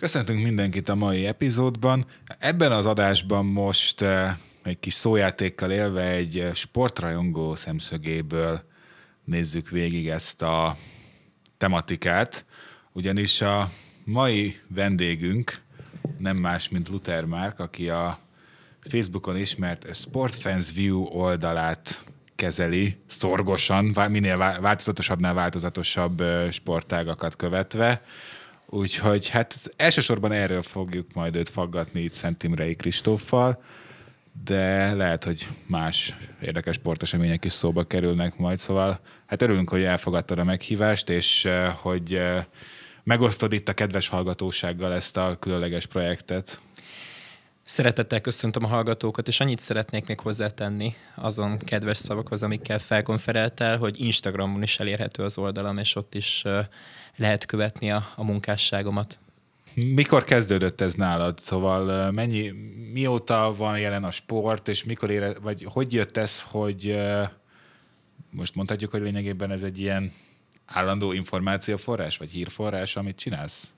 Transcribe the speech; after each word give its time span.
Köszöntünk 0.00 0.42
mindenkit 0.42 0.88
a 0.88 0.94
mai 0.94 1.26
epizódban. 1.26 2.06
Ebben 2.38 2.72
az 2.72 2.86
adásban 2.86 3.46
most 3.46 4.00
eh, 4.00 4.36
egy 4.62 4.78
kis 4.78 4.94
szójátékkal 4.94 5.70
élve 5.70 6.02
egy 6.02 6.38
eh, 6.38 6.54
sportrajongó 6.54 7.54
szemszögéből 7.54 8.62
nézzük 9.24 9.70
végig 9.70 10.08
ezt 10.08 10.42
a 10.42 10.76
tematikát, 11.56 12.44
ugyanis 12.92 13.40
a 13.40 13.70
mai 14.04 14.60
vendégünk 14.68 15.60
nem 16.18 16.36
más, 16.36 16.68
mint 16.68 16.88
Luther 16.88 17.24
Márk, 17.24 17.58
aki 17.58 17.88
a 17.88 18.18
Facebookon 18.80 19.36
ismert 19.36 19.94
Sportfans 19.94 20.72
View 20.72 21.02
oldalát 21.02 22.04
kezeli 22.36 22.96
szorgosan, 23.06 23.84
minél 24.08 24.36
változatosabbnál 24.36 25.34
változatosabb 25.34 26.20
eh, 26.20 26.50
sportágakat 26.50 27.36
követve. 27.36 28.02
Úgyhogy 28.70 29.28
hát 29.28 29.72
elsősorban 29.76 30.32
erről 30.32 30.62
fogjuk 30.62 31.12
majd 31.14 31.36
őt 31.36 31.48
faggatni 31.48 32.00
itt 32.00 32.12
Szent 32.12 32.42
Imrei 32.42 32.74
Kristóffal, 32.74 33.62
de 34.44 34.94
lehet, 34.94 35.24
hogy 35.24 35.48
más 35.66 36.16
érdekes 36.40 36.74
sportesemények 36.74 37.44
is 37.44 37.52
szóba 37.52 37.84
kerülnek 37.84 38.36
majd, 38.36 38.58
szóval 38.58 39.00
hát 39.26 39.42
örülünk, 39.42 39.70
hogy 39.70 39.82
elfogadtad 39.82 40.38
a 40.38 40.44
meghívást, 40.44 41.08
és 41.08 41.44
eh, 41.44 41.74
hogy 41.74 42.14
eh, 42.14 42.44
megosztod 43.02 43.52
itt 43.52 43.68
a 43.68 43.74
kedves 43.74 44.08
hallgatósággal 44.08 44.92
ezt 44.92 45.16
a 45.16 45.36
különleges 45.38 45.86
projektet. 45.86 46.60
Szeretettel 47.68 48.20
köszöntöm 48.20 48.64
a 48.64 48.66
hallgatókat, 48.66 49.28
és 49.28 49.40
annyit 49.40 49.58
szeretnék 49.58 50.06
még 50.06 50.20
hozzátenni 50.20 50.94
azon 51.14 51.58
kedves 51.58 51.96
szavakhoz, 51.96 52.42
amikkel 52.42 52.78
felkonferáltál, 52.78 53.78
hogy 53.78 54.00
Instagramon 54.00 54.62
is 54.62 54.80
elérhető 54.80 55.22
az 55.22 55.38
oldalam, 55.38 55.78
és 55.78 55.96
ott 55.96 56.14
is 56.14 56.44
eh, 56.44 56.66
lehet 57.16 57.46
követni 57.46 57.90
a, 57.90 58.08
a 58.16 58.24
munkásságomat. 58.24 59.18
Mikor 59.74 60.24
kezdődött 60.24 60.80
ez 60.80 60.94
nálad? 60.94 61.38
Szóval 61.38 62.10
mennyi, 62.10 62.52
mióta 62.92 63.54
van 63.56 63.78
jelen 63.78 64.04
a 64.04 64.10
sport, 64.10 64.68
és 64.68 64.84
mikor 64.84 65.10
ére, 65.10 65.32
vagy 65.38 65.64
hogy 65.64 65.92
jött 65.92 66.16
ez, 66.16 66.40
hogy 66.40 66.98
most 68.30 68.54
mondhatjuk, 68.54 68.90
hogy 68.90 69.00
lényegében 69.00 69.50
ez 69.50 69.62
egy 69.62 69.80
ilyen 69.80 70.12
állandó 70.66 71.12
információforrás, 71.12 72.16
vagy 72.16 72.30
hírforrás, 72.30 72.96
amit 72.96 73.18
csinálsz? 73.18 73.72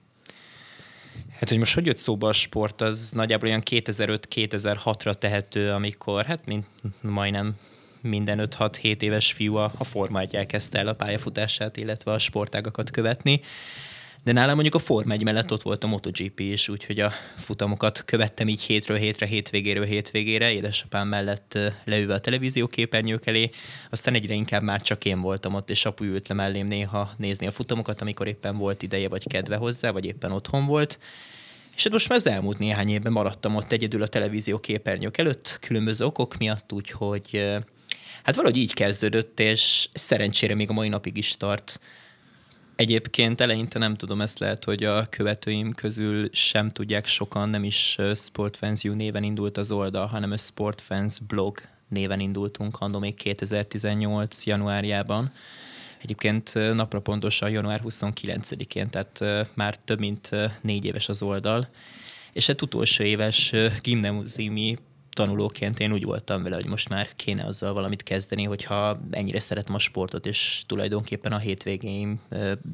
Hát, 1.32 1.48
hogy 1.48 1.58
most 1.58 1.74
hogy 1.74 1.86
jött 1.86 1.96
szóba 1.96 2.28
a 2.28 2.32
sport, 2.32 2.80
az 2.80 3.10
nagyjából 3.14 3.48
olyan 3.48 3.62
2005-2006-ra 3.70 5.14
tehető, 5.14 5.70
amikor 5.70 6.24
hát 6.24 6.46
mint 6.46 6.66
majdnem 7.00 7.54
minden 8.00 8.48
5-6-7 8.58 9.00
éves 9.00 9.32
fiú 9.32 9.54
a, 9.54 9.72
a 9.78 9.84
Forma 9.84 10.20
1 10.20 10.34
elkezdte 10.34 10.78
el 10.78 10.86
a 10.86 10.94
pályafutását, 10.94 11.76
illetve 11.76 12.12
a 12.12 12.18
sportágakat 12.18 12.90
követni. 12.90 13.40
De 14.24 14.32
nálam 14.32 14.54
mondjuk 14.54 14.74
a 14.74 14.78
Forma 14.78 15.12
1 15.12 15.22
mellett 15.22 15.52
ott 15.52 15.62
volt 15.62 15.84
a 15.84 15.86
MotoGP 15.86 16.40
is, 16.40 16.68
úgyhogy 16.68 17.00
a 17.00 17.12
futamokat 17.36 18.04
követtem 18.04 18.48
így 18.48 18.62
hétről 18.62 18.96
hétre, 18.96 19.26
hétvégéről 19.26 19.84
hétvégére, 19.84 20.52
édesapám 20.52 21.08
mellett 21.08 21.58
leülve 21.84 22.14
a 22.14 22.20
televízió 22.20 22.66
képernyők 22.66 23.26
elé, 23.26 23.50
aztán 23.90 24.14
egyre 24.14 24.34
inkább 24.34 24.62
már 24.62 24.82
csak 24.82 25.04
én 25.04 25.20
voltam 25.20 25.54
ott, 25.54 25.70
és 25.70 25.84
apu 25.84 26.04
ült 26.04 26.28
le 26.28 26.34
mellém 26.34 26.66
néha 26.66 27.12
nézni 27.16 27.46
a 27.46 27.50
futamokat, 27.50 28.00
amikor 28.00 28.26
éppen 28.26 28.56
volt 28.56 28.82
ideje 28.82 29.08
vagy 29.08 29.26
kedve 29.26 29.56
hozzá, 29.56 29.90
vagy 29.90 30.04
éppen 30.04 30.32
otthon 30.32 30.66
volt. 30.66 30.98
És 31.76 31.82
hát 31.82 31.92
most 31.92 32.08
már 32.08 32.18
az 32.18 32.26
elmúlt 32.26 32.58
néhány 32.58 32.88
évben 32.88 33.12
maradtam 33.12 33.54
ott 33.54 33.72
egyedül 33.72 34.02
a 34.02 34.06
televízió 34.06 34.58
képernyők 34.58 35.18
előtt, 35.18 35.58
különböző 35.60 36.04
okok 36.04 36.36
miatt, 36.36 36.72
úgyhogy 36.72 37.60
Hát 38.22 38.34
valahogy 38.34 38.58
így 38.58 38.74
kezdődött, 38.74 39.40
és 39.40 39.88
szerencsére 39.92 40.54
még 40.54 40.70
a 40.70 40.72
mai 40.72 40.88
napig 40.88 41.16
is 41.16 41.36
tart. 41.36 41.80
Egyébként 42.80 43.40
eleinte 43.40 43.78
nem 43.78 43.96
tudom, 43.96 44.20
ezt 44.20 44.38
lehet, 44.38 44.64
hogy 44.64 44.84
a 44.84 45.08
követőim 45.08 45.72
közül 45.72 46.28
sem 46.32 46.68
tudják 46.68 47.06
sokan, 47.06 47.48
nem 47.48 47.64
is 47.64 47.98
Sportfans 48.14 48.84
U 48.84 48.94
néven 48.94 49.22
indult 49.22 49.56
az 49.56 49.70
oldal, 49.70 50.06
hanem 50.06 50.30
a 50.30 50.36
Sportfans 50.36 51.18
blog 51.18 51.60
néven 51.88 52.20
indultunk, 52.20 52.76
annó 52.78 52.98
még 52.98 53.14
2018. 53.14 54.46
januárjában. 54.46 55.32
Egyébként 56.02 56.54
napra 56.74 57.00
pontosan 57.00 57.50
január 57.50 57.82
29-én, 57.84 58.90
tehát 58.90 59.48
már 59.54 59.76
több 59.76 59.98
mint 59.98 60.30
négy 60.60 60.84
éves 60.84 61.08
az 61.08 61.22
oldal. 61.22 61.68
És 62.32 62.48
egy 62.48 62.62
utolsó 62.62 63.04
éves 63.04 63.52
gimnáziumi 63.82 64.78
tanulóként 65.12 65.78
én 65.80 65.92
úgy 65.92 66.04
voltam 66.04 66.42
vele, 66.42 66.54
hogy 66.54 66.66
most 66.66 66.88
már 66.88 67.08
kéne 67.16 67.44
azzal 67.44 67.72
valamit 67.72 68.02
kezdeni, 68.02 68.44
hogyha 68.44 69.00
ennyire 69.10 69.40
szeretem 69.40 69.74
a 69.74 69.78
sportot, 69.78 70.26
és 70.26 70.62
tulajdonképpen 70.66 71.32
a 71.32 71.38
hétvégéim 71.38 72.20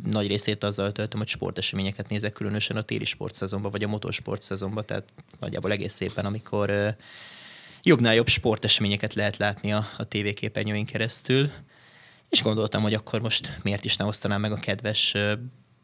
nagy 0.05 0.27
részét 0.27 0.65
azzal 0.65 0.93
töltöm, 0.93 1.19
hogy 1.19 1.29
sporteseményeket 1.29 2.09
nézek, 2.09 2.33
különösen 2.33 2.77
a 2.77 2.83
téli 2.83 3.05
sportszezonban, 3.05 3.71
vagy 3.71 3.83
a 3.83 3.89
motorsport 3.89 4.43
szezonban, 4.43 4.87
tehát 4.87 5.13
nagyjából 5.41 5.73
egész 5.73 5.93
szépen, 5.93 6.25
amikor 6.25 6.97
jobbnál 7.83 8.15
jobb 8.15 8.29
sporteseményeket 8.29 9.15
lehet 9.15 9.37
látni 9.37 9.73
a, 9.73 9.87
a 9.97 10.05
tévéképernyőink 10.05 10.87
keresztül. 10.87 11.51
És 12.29 12.43
gondoltam, 12.43 12.83
hogy 12.83 12.95
akkor 12.95 13.21
most 13.21 13.59
miért 13.63 13.85
is 13.85 13.97
ne 13.97 14.05
osztanám 14.05 14.41
meg 14.41 14.53
a 14.53 14.57
kedves 14.57 15.15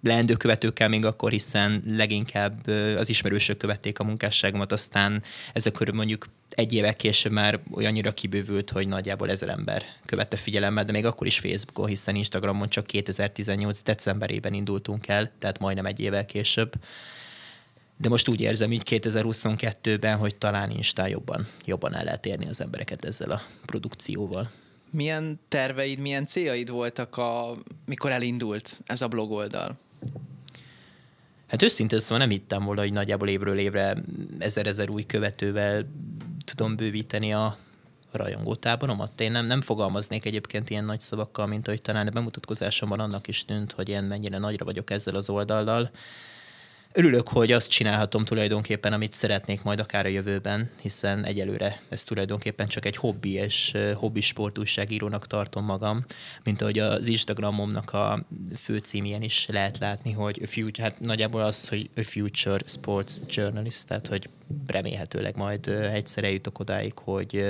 leendő 0.03 0.35
követőkkel 0.35 0.89
még 0.89 1.05
akkor, 1.05 1.31
hiszen 1.31 1.83
leginkább 1.87 2.69
az 2.97 3.09
ismerősök 3.09 3.57
követték 3.57 3.99
a 3.99 4.05
munkásságomat, 4.05 4.73
aztán 4.73 5.23
ez 5.53 5.67
a 5.67 5.71
körül 5.71 5.95
mondjuk 5.95 6.27
egy 6.55 6.73
évek 6.73 6.97
később 6.97 7.33
már 7.33 7.61
olyannyira 7.71 8.13
kibővült, 8.13 8.71
hogy 8.71 8.89
nagyjából 8.89 9.31
ezer 9.31 9.49
ember 9.49 9.85
követte 10.05 10.37
figyelemmel, 10.37 10.85
de 10.85 10.93
még 10.93 11.05
akkor 11.05 11.27
is 11.27 11.39
Facebookon, 11.39 11.87
hiszen 11.87 12.15
Instagramon 12.15 12.69
csak 12.69 12.87
2018 12.87 13.83
decemberében 13.83 14.53
indultunk 14.53 15.09
el, 15.09 15.31
tehát 15.39 15.59
majdnem 15.59 15.87
egy 15.87 16.01
évvel 16.01 16.25
később. 16.25 16.73
De 17.97 18.09
most 18.09 18.29
úgy 18.29 18.41
érzem 18.41 18.73
így 18.73 18.83
2022-ben, 18.91 20.17
hogy 20.17 20.37
talán 20.37 20.71
Instán 20.71 21.09
jobban, 21.09 21.47
jobban 21.65 21.95
el 21.95 22.05
lehet 22.05 22.27
érni 22.27 22.49
az 22.49 22.61
embereket 22.61 23.05
ezzel 23.05 23.31
a 23.31 23.43
produkcióval. 23.67 24.51
Milyen 24.91 25.41
terveid, 25.49 25.99
milyen 25.99 26.27
céljaid 26.27 26.71
voltak, 26.71 27.17
a, 27.17 27.57
mikor 27.87 28.11
elindult 28.11 28.81
ez 28.87 29.03
a 29.03 29.09
blog 29.09 29.31
oldal? 29.31 29.79
Hát 31.47 31.63
őszintén 31.63 31.99
szóval 31.99 32.19
nem 32.19 32.29
hittem 32.29 32.65
volna, 32.65 32.81
hogy 32.81 32.93
nagyjából 32.93 33.29
évről 33.29 33.59
évre 33.59 33.97
ezer-ezer 34.39 34.91
új 34.91 35.07
követővel 35.07 35.87
tudom 36.45 36.77
bővíteni 36.77 37.33
a 37.33 37.57
rajongótáboromat. 38.13 39.21
Én 39.21 39.31
nem, 39.31 39.45
nem 39.45 39.61
fogalmaznék 39.61 40.25
egyébként 40.25 40.71
ilyen 40.71 40.85
nagy 40.85 41.01
szavakkal, 41.01 41.47
mint 41.47 41.67
ahogy 41.67 41.83
talán 41.83 42.07
a 42.07 42.11
bemutatkozásomban 42.11 43.01
annak 43.01 43.29
is 43.29 43.45
tűnt, 43.45 43.73
hogy 43.73 43.89
én 43.89 44.03
mennyire 44.03 44.39
nagyra 44.39 44.65
vagyok 44.65 44.91
ezzel 44.91 45.15
az 45.15 45.29
oldallal. 45.29 45.91
Örülök, 46.95 47.29
hogy 47.29 47.53
azt 47.53 47.71
csinálhatom 47.71 48.25
tulajdonképpen, 48.25 48.93
amit 48.93 49.13
szeretnék 49.13 49.63
majd 49.63 49.81
akár 49.81 50.05
a 50.05 50.09
jövőben, 50.09 50.71
hiszen 50.81 51.25
egyelőre 51.25 51.83
ez 51.89 52.05
tulajdonképpen 52.05 52.67
csak 52.67 52.85
egy 52.85 52.97
hobbi 52.97 53.33
és 53.33 53.73
hobbi 53.95 54.21
sportújságírónak 54.21 55.27
tartom 55.27 55.65
magam, 55.65 56.05
mint 56.45 56.63
ahogy 56.63 56.79
az 56.79 57.07
Instagramomnak 57.07 57.93
a 57.93 58.25
főcímén 58.57 59.23
is 59.23 59.47
lehet 59.49 59.79
látni, 59.79 60.13
hogy 60.13 60.41
a 60.43 60.47
future, 60.47 60.83
hát 60.83 61.01
nagyjából 61.01 61.43
az, 61.43 61.69
hogy 61.69 61.91
a 61.97 62.03
future 62.03 62.63
sports 62.67 63.13
journalist, 63.29 63.87
tehát 63.87 64.07
hogy 64.07 64.29
remélhetőleg 64.67 65.37
majd 65.37 65.69
egyszer 65.69 66.25
eljutok 66.25 66.59
odáig, 66.59 66.93
hogy 66.99 67.45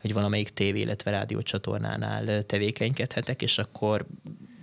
hogy 0.00 0.12
valamelyik 0.12 0.48
tévé, 0.48 0.80
illetve 0.80 1.10
rádiócsatornánál 1.10 2.42
tevékenykedhetek, 2.42 3.42
és 3.42 3.58
akkor 3.58 4.06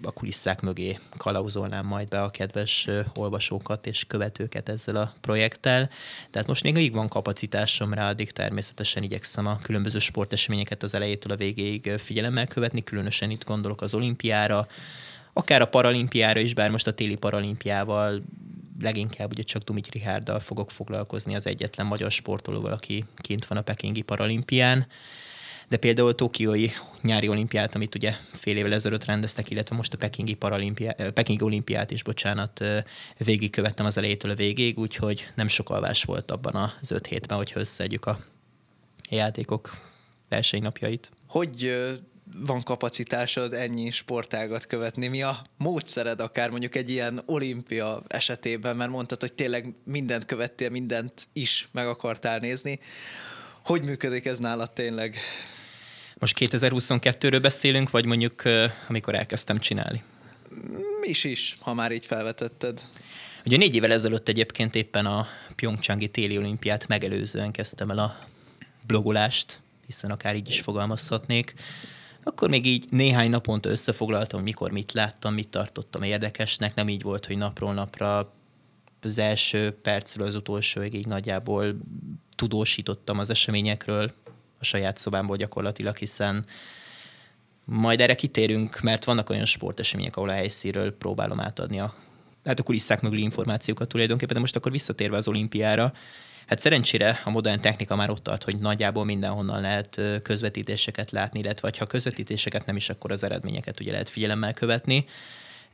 a 0.03 0.11
kulisszák 0.11 0.61
mögé 0.61 0.99
kalauzolnám 1.17 1.85
majd 1.85 2.07
be 2.07 2.21
a 2.21 2.29
kedves 2.29 2.87
olvasókat 3.13 3.87
és 3.87 4.05
követőket 4.07 4.69
ezzel 4.69 4.95
a 4.95 5.13
projekttel. 5.21 5.89
Tehát 6.31 6.47
most 6.47 6.63
még 6.63 6.77
így 6.77 6.91
van 6.91 7.07
kapacitásom 7.07 7.93
rá, 7.93 8.09
addig 8.09 8.31
természetesen 8.31 9.03
igyekszem 9.03 9.47
a 9.47 9.59
különböző 9.61 9.99
sporteseményeket 9.99 10.83
az 10.83 10.93
elejétől 10.93 11.31
a 11.31 11.35
végéig 11.37 11.91
figyelemmel 11.97 12.47
követni, 12.47 12.83
különösen 12.83 13.29
itt 13.29 13.45
gondolok 13.45 13.81
az 13.81 13.93
olimpiára, 13.93 14.67
akár 15.33 15.61
a 15.61 15.67
paralimpiára 15.67 16.39
is, 16.39 16.53
bár 16.53 16.69
most 16.69 16.87
a 16.87 16.93
téli 16.93 17.15
paralimpiával 17.15 18.21
leginkább 18.79 19.31
ugye 19.31 19.43
csak 19.43 19.61
Dumit 19.61 19.89
Rihárdal 19.89 20.39
fogok 20.39 20.71
foglalkozni, 20.71 21.35
az 21.35 21.47
egyetlen 21.47 21.85
magyar 21.85 22.11
sportolóval, 22.11 22.71
aki 22.71 23.05
kint 23.15 23.45
van 23.45 23.57
a 23.57 23.61
Pekingi 23.61 24.01
paralimpián 24.01 24.87
de 25.71 25.77
például 25.77 26.15
Tokiói 26.15 26.67
nyári 27.01 27.27
olimpiát, 27.27 27.75
amit 27.75 27.95
ugye 27.95 28.15
fél 28.33 28.57
évvel 28.57 28.73
ezelőtt 28.73 29.05
rendeztek, 29.05 29.49
illetve 29.49 29.75
most 29.75 29.93
a 29.93 29.97
Pekingi, 29.97 30.33
paralimpiá, 30.33 30.91
Pekingi 31.13 31.43
olimpiát 31.43 31.91
is, 31.91 32.03
bocsánat, 32.03 32.63
végigkövettem 33.17 33.85
az 33.85 33.97
elejétől 33.97 34.31
a 34.31 34.35
végéig, 34.35 34.77
úgyhogy 34.79 35.27
nem 35.35 35.47
sok 35.47 35.69
alvás 35.69 36.03
volt 36.03 36.31
abban 36.31 36.73
az 36.81 36.91
öt 36.91 37.07
hétben, 37.07 37.37
hogy 37.37 37.51
összeadjuk 37.55 38.05
a 38.05 38.19
játékok 39.09 39.71
versenynapjait. 40.29 41.11
Hogy 41.27 41.75
van 42.35 42.61
kapacitásod 42.61 43.53
ennyi 43.53 43.91
sportágat 43.91 44.65
követni? 44.65 45.07
Mi 45.07 45.21
a 45.21 45.45
módszered 45.57 46.21
akár 46.21 46.49
mondjuk 46.49 46.75
egy 46.75 46.89
ilyen 46.89 47.21
olimpia 47.25 48.03
esetében, 48.07 48.75
mert 48.75 48.91
mondtad, 48.91 49.21
hogy 49.21 49.33
tényleg 49.33 49.75
mindent 49.83 50.25
követtél, 50.25 50.69
mindent 50.69 51.27
is 51.33 51.69
meg 51.71 51.87
akartál 51.87 52.39
nézni. 52.39 52.79
Hogy 53.63 53.83
működik 53.83 54.25
ez 54.25 54.39
nálad 54.39 54.71
tényleg? 54.71 55.17
Most 56.21 56.37
2022-ről 56.39 57.39
beszélünk, 57.41 57.89
vagy 57.89 58.05
mondjuk 58.05 58.43
amikor 58.87 59.15
elkezdtem 59.15 59.59
csinálni? 59.59 60.03
is 61.01 61.23
is, 61.23 61.57
ha 61.59 61.73
már 61.73 61.91
így 61.91 62.05
felvetetted. 62.05 62.81
Ugye 63.45 63.57
négy 63.57 63.75
évvel 63.75 63.91
ezelőtt 63.91 64.27
egyébként 64.27 64.75
éppen 64.75 65.05
a 65.05 65.27
Pyeongchangi 65.55 66.07
téli 66.07 66.37
olimpiát 66.37 66.87
megelőzően 66.87 67.51
kezdtem 67.51 67.89
el 67.89 67.97
a 67.97 68.27
blogolást, 68.87 69.61
hiszen 69.85 70.11
akár 70.11 70.35
így 70.35 70.47
is 70.47 70.59
fogalmazhatnék. 70.59 71.53
Akkor 72.23 72.49
még 72.49 72.65
így 72.65 72.85
néhány 72.89 73.29
naponta 73.29 73.69
összefoglaltam, 73.69 74.41
mikor 74.41 74.71
mit 74.71 74.91
láttam, 74.91 75.33
mit 75.33 75.49
tartottam 75.49 76.03
érdekesnek. 76.03 76.75
Nem 76.75 76.89
így 76.89 77.01
volt, 77.01 77.25
hogy 77.25 77.37
napról 77.37 77.73
napra 77.73 78.33
az 79.01 79.17
első 79.17 79.71
percről 79.71 80.27
az 80.27 80.35
utolsóig 80.35 80.93
így 80.93 81.07
nagyjából 81.07 81.77
tudósítottam 82.35 83.19
az 83.19 83.29
eseményekről 83.29 84.13
a 84.61 84.65
saját 84.65 84.97
szobámból 84.97 85.37
gyakorlatilag, 85.37 85.97
hiszen 85.97 86.45
majd 87.65 88.01
erre 88.01 88.15
kitérünk, 88.15 88.79
mert 88.81 89.03
vannak 89.03 89.29
olyan 89.29 89.45
sportesemények, 89.45 90.15
ahol 90.15 90.29
a 90.29 90.33
helyszínről 90.33 90.97
próbálom 90.97 91.39
átadni 91.39 91.79
a, 91.79 91.93
hát 92.45 92.59
a 92.59 92.63
kulisszák 92.63 93.01
mögüli 93.01 93.21
információkat 93.21 93.87
tulajdonképpen, 93.87 94.33
de 94.33 94.39
most 94.39 94.55
akkor 94.55 94.71
visszatérve 94.71 95.17
az 95.17 95.27
olimpiára, 95.27 95.93
Hát 96.51 96.59
szerencsére 96.59 97.21
a 97.25 97.29
modern 97.29 97.61
technika 97.61 97.95
már 97.95 98.09
ott 98.09 98.23
tart, 98.23 98.43
hogy 98.43 98.59
nagyjából 98.59 99.05
mindenhonnan 99.05 99.61
lehet 99.61 100.01
közvetítéseket 100.23 101.11
látni, 101.11 101.39
illetve 101.39 101.71
ha 101.77 101.85
közvetítéseket 101.85 102.65
nem 102.65 102.75
is, 102.75 102.89
akkor 102.89 103.11
az 103.11 103.23
eredményeket 103.23 103.79
ugye 103.79 103.91
lehet 103.91 104.09
figyelemmel 104.09 104.53
követni. 104.53 105.05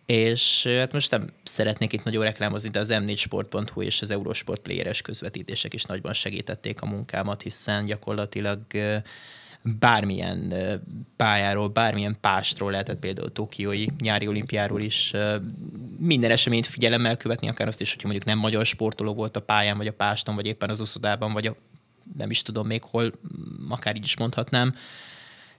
És 0.07 0.67
hát 0.67 0.91
most 0.91 1.11
nem 1.11 1.29
szeretnék 1.43 1.93
itt 1.93 2.03
nagyon 2.03 2.23
reklámozni, 2.23 2.69
de 2.69 2.79
az 2.79 2.89
m4sport.hu 2.91 3.81
és 3.81 4.01
az 4.01 4.11
Eurosport 4.11 4.61
playeres 4.61 5.01
közvetítések 5.01 5.73
is 5.73 5.83
nagyban 5.83 6.13
segítették 6.13 6.81
a 6.81 6.85
munkámat, 6.85 7.41
hiszen 7.41 7.85
gyakorlatilag 7.85 8.59
bármilyen 9.61 10.53
pályáról, 11.15 11.67
bármilyen 11.67 12.17
pástról 12.21 12.71
lehetett 12.71 12.99
például 12.99 13.31
Tokiói 13.31 13.85
nyári 13.99 14.27
olimpiáról 14.27 14.81
is 14.81 15.13
minden 15.97 16.31
eseményt 16.31 16.67
figyelemmel 16.67 17.17
követni, 17.17 17.49
akár 17.49 17.67
azt 17.67 17.81
is, 17.81 17.91
hogyha 17.91 18.07
mondjuk 18.07 18.27
nem 18.29 18.39
magyar 18.39 18.65
sportoló 18.65 19.13
volt 19.13 19.35
a 19.35 19.41
pályán, 19.41 19.77
vagy 19.77 19.87
a 19.87 19.93
páston, 19.93 20.35
vagy 20.35 20.45
éppen 20.45 20.69
az 20.69 20.79
uszodában, 20.79 21.33
vagy 21.33 21.47
a, 21.47 21.55
nem 22.17 22.29
is 22.29 22.41
tudom 22.41 22.67
még 22.67 22.83
hol, 22.83 23.13
akár 23.69 23.95
így 23.95 24.03
is 24.03 24.17
mondhatnám. 24.17 24.75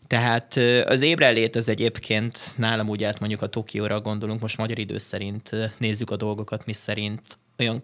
Tehát 0.09 0.57
az 0.87 1.03
ébrelét 1.03 1.57
az 1.57 1.69
egyébként 1.69 2.39
nálam 2.57 2.89
úgy 2.89 3.05
állt 3.05 3.19
mondjuk 3.19 3.43
a 3.43 3.47
Tokióra 3.47 4.01
gondolunk, 4.01 4.41
most 4.41 4.57
magyar 4.57 4.79
idő 4.79 4.99
szerint 4.99 5.51
nézzük 5.79 6.11
a 6.11 6.17
dolgokat, 6.17 6.67
mi 6.67 6.73
szerint 6.73 7.23
olyan 7.59 7.83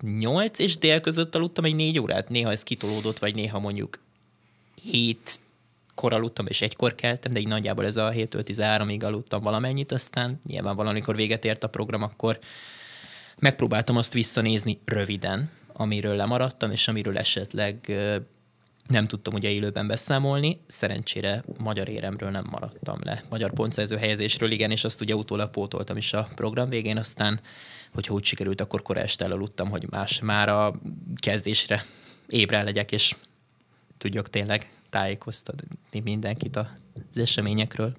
8 0.00 0.58
és 0.58 0.78
dél 0.78 1.00
között 1.00 1.34
aludtam 1.34 1.64
egy 1.64 1.74
négy 1.74 1.98
órát, 1.98 2.28
néha 2.28 2.50
ez 2.50 2.62
kitolódott, 2.62 3.18
vagy 3.18 3.34
néha 3.34 3.58
mondjuk 3.58 3.98
7 4.82 5.40
kor 5.94 6.12
aludtam, 6.12 6.46
és 6.46 6.62
egykor 6.62 6.94
keltem, 6.94 7.32
de 7.32 7.38
így 7.40 7.48
nagyjából 7.48 7.84
ez 7.84 7.96
a 7.96 8.10
7-től 8.10 8.42
13-ig 8.46 9.04
aludtam 9.04 9.42
valamennyit, 9.42 9.92
aztán 9.92 10.40
nyilván 10.46 10.76
valamikor 10.76 11.16
véget 11.16 11.44
ért 11.44 11.64
a 11.64 11.68
program, 11.68 12.02
akkor 12.02 12.38
megpróbáltam 13.38 13.96
azt 13.96 14.12
visszanézni 14.12 14.80
röviden, 14.84 15.50
amiről 15.72 16.16
lemaradtam, 16.16 16.70
és 16.70 16.88
amiről 16.88 17.18
esetleg 17.18 17.92
nem 18.88 19.06
tudtam 19.06 19.34
ugye 19.34 19.48
élőben 19.48 19.86
beszámolni, 19.86 20.60
szerencsére 20.66 21.44
magyar 21.58 21.88
éremről 21.88 22.30
nem 22.30 22.46
maradtam 22.50 22.98
le. 23.02 23.24
Magyar 23.28 23.52
pontszerző 23.52 23.96
helyezésről 23.96 24.50
igen, 24.50 24.70
és 24.70 24.84
azt 24.84 25.00
ugye 25.00 25.14
utólag 25.14 25.50
pótoltam 25.50 25.96
is 25.96 26.12
a 26.12 26.28
program 26.34 26.68
végén, 26.68 26.96
aztán, 26.96 27.40
hogyha 27.92 28.14
úgy 28.14 28.24
sikerült, 28.24 28.60
akkor 28.60 28.82
kora 28.82 29.00
este 29.00 29.24
elaludtam, 29.24 29.70
hogy 29.70 29.86
más 29.90 30.20
már 30.20 30.48
a 30.48 30.74
kezdésre 31.16 31.84
ébren 32.28 32.64
legyek, 32.64 32.92
és 32.92 33.16
tudjak 33.98 34.30
tényleg 34.30 34.70
tájékoztatni 34.90 36.00
mindenkit 36.02 36.56
az 36.56 36.66
eseményekről. 37.14 37.96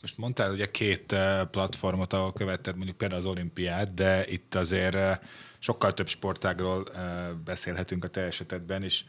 Most 0.00 0.18
mondtál 0.18 0.52
ugye 0.52 0.70
két 0.70 1.12
eh, 1.12 1.44
platformot, 1.50 2.12
ahol 2.12 2.32
követted 2.32 2.76
mondjuk 2.76 2.96
például 2.96 3.20
az 3.20 3.26
olimpiát, 3.26 3.94
de 3.94 4.26
itt 4.26 4.54
azért 4.54 4.94
eh, 4.94 5.18
sokkal 5.58 5.94
több 5.94 6.08
sportágról 6.08 6.88
eh, 6.94 7.28
beszélhetünk 7.44 8.04
a 8.04 8.08
te 8.08 8.20
esetedben, 8.20 8.82
és 8.82 9.04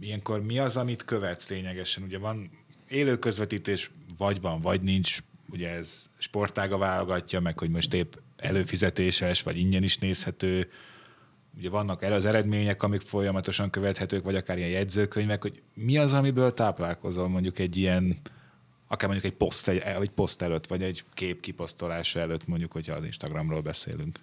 ilyenkor 0.00 0.42
mi 0.42 0.58
az, 0.58 0.76
amit 0.76 1.04
követsz 1.04 1.48
lényegesen? 1.48 2.02
Ugye 2.02 2.18
van 2.18 2.50
élő 2.88 3.18
közvetítés, 3.18 3.90
vagy 4.18 4.40
van, 4.40 4.60
vagy 4.60 4.80
nincs, 4.80 5.18
ugye 5.50 5.70
ez 5.70 6.10
sportága 6.18 6.78
válogatja, 6.78 7.40
meg 7.40 7.58
hogy 7.58 7.70
most 7.70 7.94
épp 7.94 8.12
előfizetéses, 8.36 9.42
vagy 9.42 9.58
ingyen 9.58 9.82
is 9.82 9.98
nézhető, 9.98 10.70
ugye 11.58 11.70
vannak 11.70 12.02
el 12.02 12.12
az 12.12 12.24
eredmények, 12.24 12.82
amik 12.82 13.00
folyamatosan 13.00 13.70
követhetők, 13.70 14.24
vagy 14.24 14.36
akár 14.36 14.58
ilyen 14.58 14.70
jegyzőkönyvek, 14.70 15.42
hogy 15.42 15.62
mi 15.74 15.98
az, 15.98 16.12
amiből 16.12 16.54
táplálkozol 16.54 17.28
mondjuk 17.28 17.58
egy 17.58 17.76
ilyen, 17.76 18.18
akár 18.86 19.08
mondjuk 19.08 19.32
egy 19.32 19.38
poszt, 19.38 19.68
egy, 19.68 19.78
egy 19.78 20.10
poszt 20.10 20.42
előtt, 20.42 20.66
vagy 20.66 20.82
egy 20.82 21.04
kép 21.14 21.40
kiposztolása 21.40 22.20
előtt, 22.20 22.46
mondjuk, 22.46 22.72
hogyha 22.72 22.94
az 22.94 23.04
Instagramról 23.04 23.60
beszélünk. 23.60 24.18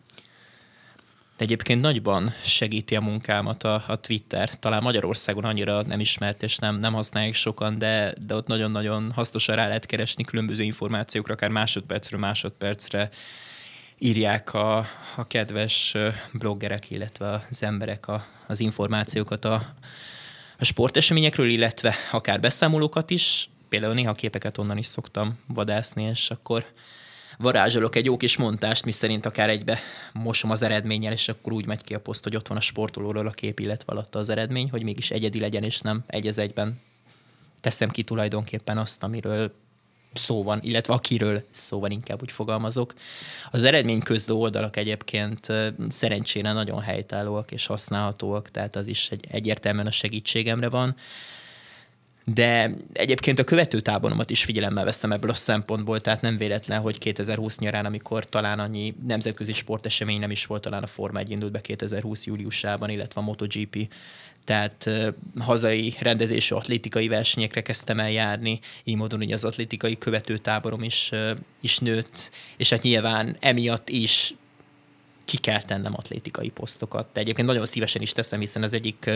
De 1.38 1.44
egyébként 1.44 1.82
nagyban 1.82 2.34
segíti 2.44 2.96
a 2.96 3.02
munkámat 3.02 3.64
a, 3.64 3.84
a 3.88 4.00
Twitter. 4.00 4.50
Talán 4.60 4.84
Magyarországon 4.84 5.44
annyira 5.44 5.82
nem 5.82 6.00
ismert, 6.00 6.44
és 6.44 6.58
nem, 6.58 6.78
nem 6.78 6.94
használják 6.94 7.34
sokan, 7.34 7.78
de, 7.78 8.14
de 8.26 8.36
ott 8.36 8.48
nagyon-nagyon 8.48 9.12
hasznosan 9.12 9.56
rá 9.56 9.68
lehet 9.68 9.86
keresni 9.86 10.24
különböző 10.24 10.64
információkra, 10.64 11.34
akár 11.34 11.50
másodpercről 11.50 12.20
másodpercre 12.20 13.10
írják 13.98 14.54
a, 14.54 14.78
a 15.16 15.28
kedves 15.28 15.96
bloggerek, 16.34 16.92
illetve 16.92 17.46
az 17.50 17.64
emberek 17.64 18.08
a, 18.08 18.26
az 18.48 18.60
információkat 18.60 19.46
a, 19.46 19.74
a 20.60 20.66
sporteseményekről, 20.66 21.50
illetve 21.50 21.96
akár 22.12 22.40
beszámolókat 22.40 23.10
is. 23.10 23.50
Például 23.70 23.94
néha 23.94 24.14
képeket 24.14 24.58
onnan 24.58 24.78
is 24.78 24.86
szoktam 24.86 25.40
vadászni, 25.48 26.04
és 26.04 26.30
akkor 26.30 26.66
varázsolok 27.38 27.96
egy 27.96 28.06
jó 28.06 28.18
kis 28.18 28.38
montást, 28.38 28.86
mi 28.86 28.92
szerint 28.92 29.26
akár 29.26 29.50
egybe 29.50 29.80
mosom 30.14 30.50
az 30.50 30.62
eredménnyel, 30.62 31.14
és 31.14 31.30
akkor 31.30 31.54
úgy 31.54 31.66
megy 31.66 31.84
ki 31.84 31.94
a 31.94 32.00
poszt, 32.00 32.24
hogy 32.24 32.36
ott 32.36 32.48
van 32.48 32.58
a 32.58 32.62
sportolóról 32.62 33.28
a 33.28 33.32
kép, 33.32 33.60
illetve 33.60 33.92
alatta 33.92 34.20
az 34.20 34.30
eredmény, 34.30 34.70
hogy 34.70 34.84
mégis 34.84 35.12
egyedi 35.12 35.40
legyen, 35.40 35.64
és 35.64 35.80
nem 35.80 36.04
egy 36.08 36.28
az 36.28 36.38
egyben 36.38 36.82
teszem 37.62 37.90
ki 37.90 38.04
tulajdonképpen 38.04 38.78
azt, 38.78 39.04
amiről 39.04 39.52
szó 40.14 40.44
van, 40.44 40.60
illetve 40.64 40.94
akiről 40.94 41.44
szó 41.52 41.80
van, 41.80 41.92
inkább 41.92 42.22
úgy 42.22 42.32
fogalmazok. 42.32 42.94
Az 43.52 43.64
eredmény 43.64 44.00
közlő 44.02 44.34
oldalak 44.34 44.78
egyébként 44.78 45.48
szerencsére 45.88 46.52
nagyon 46.52 46.82
helytállóak 46.82 47.52
és 47.52 47.66
használhatóak, 47.66 48.52
tehát 48.52 48.76
az 48.76 48.88
is 48.88 49.10
egy, 49.12 49.26
egyértelműen 49.32 49.88
a 49.88 49.92
segítségemre 49.92 50.70
van. 50.70 50.96
De 52.26 52.74
egyébként 52.94 53.40
a 53.40 53.44
követő 53.44 53.80
táboromat 53.80 54.30
is 54.30 54.44
figyelemmel 54.44 54.84
veszem 54.84 55.12
ebből 55.12 55.30
a 55.30 55.34
szempontból, 55.34 56.02
tehát 56.02 56.22
nem 56.22 56.38
véletlen, 56.38 56.82
hogy 56.82 56.98
2020 56.98 57.60
nyarán, 57.60 57.86
amikor 57.86 58.26
talán 58.26 58.60
annyi 58.60 58.96
nemzetközi 59.08 59.54
sportesemény 59.54 60.20
nem 60.20 60.32
is 60.32 60.46
volt, 60.46 60.62
talán 60.62 60.84
a 60.84 60.88
Forma 60.88 61.20
1 61.20 61.30
indult 61.30 61.52
be 61.52 61.62
2020 61.62 62.26
júliusában, 62.26 62.90
illetve 62.90 63.22
a 63.22 63.24
MotoGP. 63.24 63.88
Tehát 64.44 64.90
hazai 65.40 65.96
rendezésű 66.00 66.56
atlétikai 66.56 67.08
versenyekre 67.08 67.62
kezdtem 67.62 68.00
el 68.00 68.12
járni, 68.12 68.60
így 68.84 68.96
módon 68.96 69.20
hogy 69.20 69.32
az 69.32 69.44
atlétikai 69.44 69.98
követőtáborom 69.98 70.84
is, 70.84 71.12
is 71.62 71.78
nőtt, 71.78 72.32
és 72.58 72.70
hát 72.70 72.82
nyilván 72.82 73.38
emiatt 73.40 73.90
is 73.90 74.36
ki 75.26 75.38
kell 75.38 75.62
tennem 75.62 75.94
atlétikai 75.96 76.50
posztokat. 76.50 77.08
De 77.14 77.20
egyébként 77.20 77.48
nagyon 77.48 77.66
szívesen 77.66 78.02
is 78.02 78.12
teszem, 78.12 78.40
hiszen 78.40 78.64
az 78.64 78.74
egyik 78.74 79.12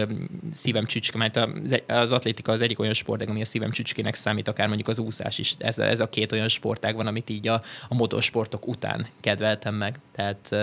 szívem 0.52 0.86
csücske, 0.86 1.18
mert 1.18 1.40
az 1.88 2.12
atlétika 2.12 2.52
az 2.52 2.62
egyik 2.62 2.80
olyan 2.80 2.94
sportág, 2.94 3.30
ami 3.30 3.42
a 3.42 3.46
szívem 3.46 3.72
csücskének 3.72 4.16
számít, 4.16 4.48
akár 4.48 4.68
mondjuk 4.68 4.88
az 4.88 5.00
úszás 5.00 5.38
is. 5.38 5.56
Ez, 5.58 5.80
ez 5.80 6.00
a 6.00 6.10
két 6.10 6.32
olyan 6.32 6.48
sportág 6.48 6.96
van, 6.96 7.08
amit 7.08 7.30
így 7.30 7.48
a, 7.48 7.62
a 7.90 7.96
motorsportok 7.96 8.68
után 8.68 9.08
kedveltem 9.20 9.76
meg. 9.76 10.00
Tehát 10.12 10.56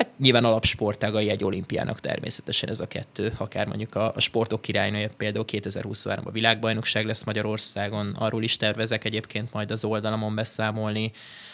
Hát 0.00 0.18
nyilván 0.18 0.44
alapsportágai 0.44 1.28
egy 1.28 1.44
olimpiának 1.44 2.00
természetesen 2.00 2.68
ez 2.68 2.80
a 2.80 2.86
kettő, 2.86 3.34
akár 3.38 3.66
mondjuk 3.66 3.94
a, 3.94 4.12
a 4.14 4.20
sportok 4.20 4.62
királynője 4.62 5.08
például 5.08 5.44
2023 5.44 6.26
a 6.26 6.30
világbajnokság 6.30 7.06
lesz 7.06 7.24
Magyarországon, 7.24 8.14
arról 8.18 8.42
is 8.42 8.56
tervezek 8.56 9.04
egyébként 9.04 9.52
majd 9.52 9.70
az 9.70 9.84
oldalamon 9.84 10.34
beszámolni, 10.34 11.12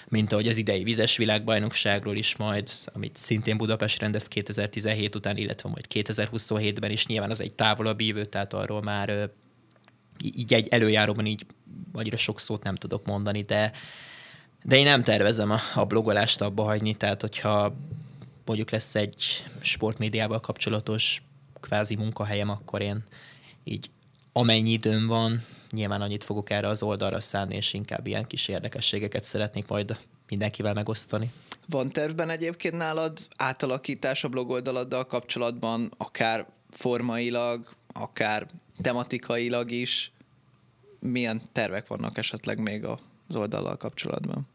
mint 0.08 0.32
ahogy 0.32 0.48
az 0.48 0.56
idei 0.56 0.82
vizes 0.82 1.16
világbajnokságról 1.16 2.16
is 2.16 2.36
majd, 2.36 2.70
amit 2.84 3.16
szintén 3.16 3.56
Budapest 3.56 4.00
rendez 4.00 4.28
2017 4.28 5.14
után, 5.14 5.36
illetve 5.36 5.68
majd 5.68 5.84
2027-ben 5.94 6.90
is, 6.90 7.06
nyilván 7.06 7.30
az 7.30 7.40
egy 7.40 7.52
távolabb 7.52 8.00
ívő, 8.00 8.24
tehát 8.24 8.52
arról 8.52 8.82
már 8.82 9.30
így 10.22 10.54
egy 10.54 10.68
előjáróban 10.68 11.26
így 11.26 11.46
annyira 11.92 12.16
sok 12.16 12.40
szót 12.40 12.62
nem 12.62 12.74
tudok 12.74 13.06
mondani, 13.06 13.42
de 13.42 13.72
de 14.62 14.76
én 14.76 14.84
nem 14.84 15.02
tervezem 15.02 15.50
a, 15.50 15.58
a 15.74 15.84
blogolást 15.84 16.40
abba 16.40 16.62
hagyni, 16.62 16.94
tehát 16.94 17.20
hogyha 17.20 17.76
mondjuk 18.46 18.70
lesz 18.70 18.94
egy 18.94 19.44
sportmédiával 19.60 20.40
kapcsolatos 20.40 21.22
kvázi 21.60 21.94
munkahelyem, 21.94 22.48
akkor 22.48 22.80
én 22.80 23.04
így 23.64 23.90
amennyi 24.32 24.70
időm 24.70 25.06
van, 25.06 25.44
nyilván 25.70 26.00
annyit 26.00 26.24
fogok 26.24 26.50
erre 26.50 26.68
az 26.68 26.82
oldalra 26.82 27.20
szállni, 27.20 27.56
és 27.56 27.72
inkább 27.72 28.06
ilyen 28.06 28.26
kis 28.26 28.48
érdekességeket 28.48 29.24
szeretnék 29.24 29.68
majd 29.68 29.98
mindenkivel 30.28 30.74
megosztani. 30.74 31.32
Van 31.68 31.88
tervben 31.88 32.30
egyébként 32.30 32.76
nálad 32.76 33.18
átalakítás 33.36 34.24
a 34.24 34.28
blogoldaladdal 34.28 35.06
kapcsolatban, 35.06 35.92
akár 35.96 36.46
formailag, 36.70 37.74
akár 37.92 38.46
tematikailag 38.82 39.70
is? 39.70 40.12
Milyen 41.00 41.42
tervek 41.52 41.86
vannak 41.86 42.18
esetleg 42.18 42.58
még 42.58 42.84
az 42.84 43.36
oldallal 43.36 43.76
kapcsolatban? 43.76 44.48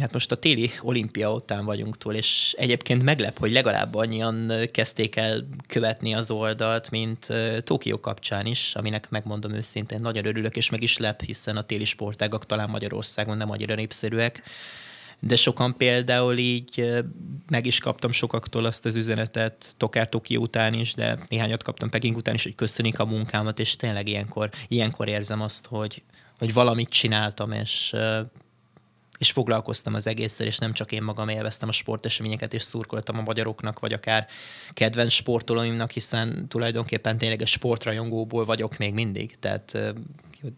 Hát 0.00 0.12
most 0.12 0.32
a 0.32 0.36
téli 0.36 0.70
olimpia 0.80 1.32
után 1.32 1.64
vagyunk 1.64 1.98
túl, 1.98 2.14
és 2.14 2.54
egyébként 2.58 3.02
meglep, 3.02 3.38
hogy 3.38 3.52
legalább 3.52 3.94
annyian 3.94 4.52
kezdték 4.70 5.16
el 5.16 5.48
követni 5.66 6.14
az 6.14 6.30
oldalt, 6.30 6.90
mint 6.90 7.26
Tokió 7.60 8.00
kapcsán 8.00 8.46
is, 8.46 8.74
aminek 8.74 9.10
megmondom 9.10 9.52
őszintén, 9.52 10.00
nagyon 10.00 10.26
örülök, 10.26 10.56
és 10.56 10.70
meg 10.70 10.82
is 10.82 10.96
lep, 10.96 11.22
hiszen 11.22 11.56
a 11.56 11.62
téli 11.62 11.84
sportágak 11.84 12.46
talán 12.46 12.70
Magyarországon 12.70 13.36
nem 13.36 13.50
annyira 13.50 13.74
népszerűek. 13.74 14.42
De 15.20 15.36
sokan 15.36 15.76
például 15.76 16.38
így 16.38 17.02
meg 17.48 17.66
is 17.66 17.78
kaptam 17.78 18.12
sokaktól 18.12 18.64
azt 18.64 18.84
az 18.84 18.96
üzenetet, 18.96 19.74
Tokár 19.76 20.08
Tokió 20.08 20.40
után 20.40 20.74
is, 20.74 20.94
de 20.94 21.18
néhányat 21.28 21.62
kaptam 21.62 21.90
Peking 21.90 22.16
után 22.16 22.34
is, 22.34 22.42
hogy 22.42 22.54
köszönik 22.54 22.98
a 22.98 23.04
munkámat, 23.04 23.58
és 23.58 23.76
tényleg 23.76 24.08
ilyenkor, 24.08 24.50
ilyenkor 24.68 25.08
érzem 25.08 25.40
azt, 25.40 25.66
hogy, 25.66 26.02
hogy 26.38 26.52
valamit 26.52 26.88
csináltam, 26.88 27.52
és 27.52 27.94
és 29.18 29.30
foglalkoztam 29.30 29.94
az 29.94 30.06
egésszel, 30.06 30.46
és 30.46 30.58
nem 30.58 30.72
csak 30.72 30.92
én 30.92 31.02
magam 31.02 31.28
élveztem 31.28 31.68
a 31.68 31.72
sporteseményeket, 31.72 32.54
és 32.54 32.62
szurkoltam 32.62 33.18
a 33.18 33.22
magyaroknak, 33.22 33.78
vagy 33.78 33.92
akár 33.92 34.26
kedvenc 34.70 35.12
sportolóimnak, 35.12 35.90
hiszen 35.90 36.48
tulajdonképpen 36.48 37.18
tényleg 37.18 37.40
egy 37.40 37.46
sportrajongóból 37.46 38.44
vagyok 38.44 38.78
még 38.78 38.94
mindig. 38.94 39.38
Tehát 39.38 39.78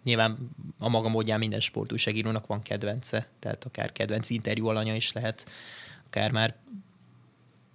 nyilván 0.04 0.50
a 0.78 0.88
maga 0.88 1.08
módján 1.08 1.38
minden 1.38 1.60
sportújságírónak 1.60 2.46
van 2.46 2.62
kedvence, 2.62 3.28
tehát 3.38 3.64
akár 3.64 3.92
kedvenc 3.92 4.30
interjú 4.30 4.66
alanya 4.66 4.94
is 4.94 5.12
lehet, 5.12 5.46
akár 6.06 6.30
már 6.30 6.56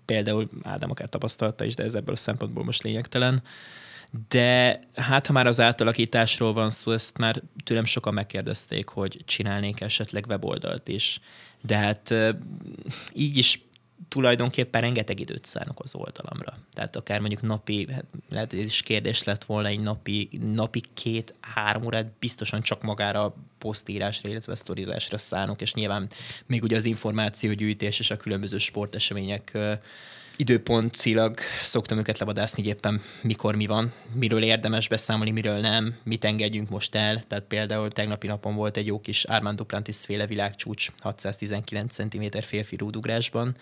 például 0.05 0.49
Ádám 0.63 0.89
akár 0.89 1.09
tapasztalta 1.09 1.65
is, 1.65 1.75
de 1.75 1.83
ez 1.83 1.93
ebből 1.93 2.13
a 2.13 2.17
szempontból 2.17 2.63
most 2.63 2.83
lényegtelen. 2.83 3.43
De 4.27 4.79
hát, 4.95 5.27
ha 5.27 5.33
már 5.33 5.47
az 5.47 5.59
átalakításról 5.59 6.53
van 6.53 6.69
szó, 6.69 6.91
ezt 6.91 7.17
már 7.17 7.41
tőlem 7.63 7.85
sokan 7.85 8.13
megkérdezték, 8.13 8.87
hogy 8.87 9.21
csinálnék 9.25 9.81
esetleg 9.81 10.25
weboldalt 10.27 10.87
is. 10.87 11.19
De 11.61 11.77
hát 11.77 12.13
így 13.13 13.37
is 13.37 13.61
tulajdonképpen 14.07 14.81
rengeteg 14.81 15.19
időt 15.19 15.45
szánok 15.45 15.79
az 15.79 15.95
oldalamra. 15.95 16.57
Tehát 16.73 16.95
akár 16.95 17.19
mondjuk 17.19 17.41
napi, 17.41 17.87
hát 17.91 18.05
lehet, 18.29 18.51
hogy 18.51 18.59
ez 18.59 18.65
is 18.65 18.81
kérdés 18.81 19.23
lett 19.23 19.43
volna, 19.43 19.67
egy 19.67 19.79
napi, 19.79 20.29
napi 20.41 20.81
két-három 20.93 21.85
órát 21.85 22.11
biztosan 22.19 22.61
csak 22.61 22.81
magára 22.81 23.35
posztírásra, 23.57 24.29
illetve 24.29 24.55
sztorizásra 24.55 25.17
szánok, 25.17 25.61
és 25.61 25.73
nyilván 25.73 26.09
még 26.45 26.63
ugye 26.63 26.75
az 26.75 26.85
információgyűjtés 26.85 27.99
és 27.99 28.11
a 28.11 28.17
különböző 28.17 28.57
sportesemények 28.57 29.57
időpontcilag 30.35 31.39
szoktam 31.61 31.97
őket 31.97 32.19
levadászni, 32.19 32.61
hogy 32.61 32.71
éppen 32.71 33.01
mikor 33.21 33.55
mi 33.55 33.65
van, 33.65 33.93
miről 34.13 34.43
érdemes 34.43 34.87
beszámolni, 34.87 35.31
miről 35.31 35.59
nem, 35.59 35.95
mit 36.03 36.25
engedjünk 36.25 36.69
most 36.69 36.95
el. 36.95 37.23
Tehát 37.23 37.43
például 37.43 37.91
tegnapi 37.91 38.27
napon 38.27 38.55
volt 38.55 38.77
egy 38.77 38.85
jó 38.85 38.99
kis 38.99 39.23
Armand 39.23 39.57
Duplantis 39.57 39.97
féle 39.97 40.27
világcsúcs 40.27 40.89
619 40.99 41.95
cm 41.95 42.23
férfi 42.41 42.75
rúdugrásban, 42.75 43.55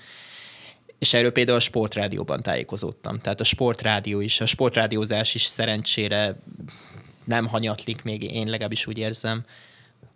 és 1.00 1.14
erről 1.14 1.32
például 1.32 1.58
a 1.58 1.62
sportrádióban 1.62 2.42
tájékozódtam. 2.42 3.20
Tehát 3.20 3.40
a 3.40 3.44
sportrádió 3.44 4.20
is, 4.20 4.42
a 4.42 4.46
sportrádiózás 4.46 5.36
is 5.36 5.42
szerencsére 5.42 6.36
nem 7.24 7.48
hanyatlik, 7.48 8.04
még 8.04 8.24
én 8.24 8.48
legalábbis 8.48 8.88
úgy 8.88 8.98
érzem, 8.98 9.46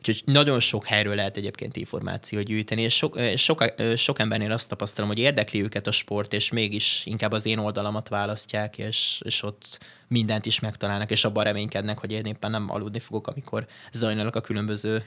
Úgyhogy 0.08 0.34
nagyon 0.34 0.60
sok 0.60 0.86
helyről 0.86 1.16
lehet 1.16 1.38
egyébként 1.38 1.76
információt 1.76 2.44
gyűjteni, 2.44 2.82
és 2.82 2.96
sok, 2.96 3.20
sok, 3.36 3.74
sok 3.96 4.20
embernél 4.20 4.52
azt 4.52 4.68
tapasztalom, 4.68 5.10
hogy 5.10 5.20
érdekli 5.20 5.64
őket 5.64 5.88
a 5.88 5.92
sport, 5.92 6.34
és 6.34 6.52
mégis 6.52 7.06
inkább 7.06 7.32
az 7.32 7.46
én 7.46 7.58
oldalamat 7.58 8.10
választják, 8.10 8.78
és, 8.78 9.22
és 9.26 9.44
ott 9.44 9.80
mindent 10.08 10.46
is 10.46 10.60
megtalálnak, 10.60 11.12
és 11.12 11.26
abban 11.26 11.44
reménykednek, 11.44 11.98
hogy 11.98 12.12
én 12.12 12.26
éppen 12.26 12.52
nem 12.52 12.70
aludni 12.70 13.00
fogok, 13.00 13.28
amikor 13.28 13.68
zajlanak 13.92 14.36
a 14.36 14.42
különböző 14.42 15.04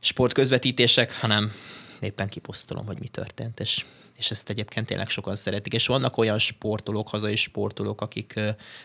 sportközvetítések, 0.00 1.20
hanem 1.20 1.52
éppen 2.00 2.28
kiposztolom, 2.28 2.86
hogy 2.86 2.98
mi 3.00 3.08
történt, 3.08 3.60
és 3.60 3.84
és 4.16 4.30
ezt 4.30 4.48
egyébként 4.48 4.86
tényleg 4.86 5.08
sokan 5.08 5.34
szeretik. 5.34 5.72
És 5.72 5.86
vannak 5.86 6.16
olyan 6.16 6.38
sportolók, 6.38 7.08
hazai 7.08 7.36
sportolók, 7.36 8.00
akik 8.00 8.40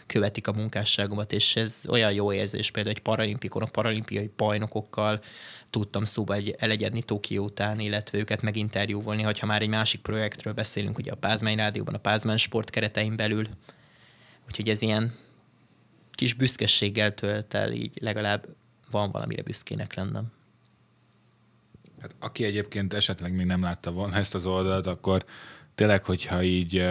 követik 0.05 0.47
a 0.47 0.51
munkásságomat, 0.51 1.33
és 1.33 1.55
ez 1.55 1.83
olyan 1.89 2.13
jó 2.13 2.33
érzés, 2.33 2.71
például 2.71 2.95
egy 2.95 3.01
paralimpikon, 3.01 3.61
a 3.61 3.65
paralimpiai 3.65 4.31
bajnokokkal 4.35 5.21
tudtam 5.69 6.05
szóba 6.05 6.33
egy, 6.33 6.55
elegyedni 6.57 7.03
Tokió 7.03 7.43
után, 7.43 7.79
illetve 7.79 8.17
őket 8.17 8.41
meginterjúvolni, 8.41 9.21
hogyha 9.21 9.45
már 9.45 9.61
egy 9.61 9.69
másik 9.69 10.01
projektről 10.01 10.53
beszélünk, 10.53 10.97
ugye 10.97 11.11
a 11.11 11.15
Pázmány 11.15 11.55
Rádióban, 11.55 11.93
a 11.93 11.97
Pázmány 11.97 12.38
sport 12.38 12.69
keretein 12.69 13.15
belül. 13.15 13.47
Úgyhogy 14.47 14.69
ez 14.69 14.81
ilyen 14.81 15.15
kis 16.11 16.33
büszkeséggel 16.33 17.13
tölt 17.13 17.53
el, 17.53 17.71
így 17.71 17.91
legalább 18.01 18.47
van 18.91 19.11
valamire 19.11 19.41
büszkének 19.41 19.93
lennem. 19.93 20.31
Hát, 22.01 22.15
aki 22.20 22.43
egyébként 22.43 22.93
esetleg 22.93 23.36
még 23.36 23.46
nem 23.46 23.62
látta 23.62 23.91
volna 23.91 24.15
ezt 24.15 24.36
az 24.36 24.46
oldalt, 24.46 24.88
akkor 24.88 25.25
tényleg, 25.75 26.05
hogyha 26.05 26.43
így 26.43 26.89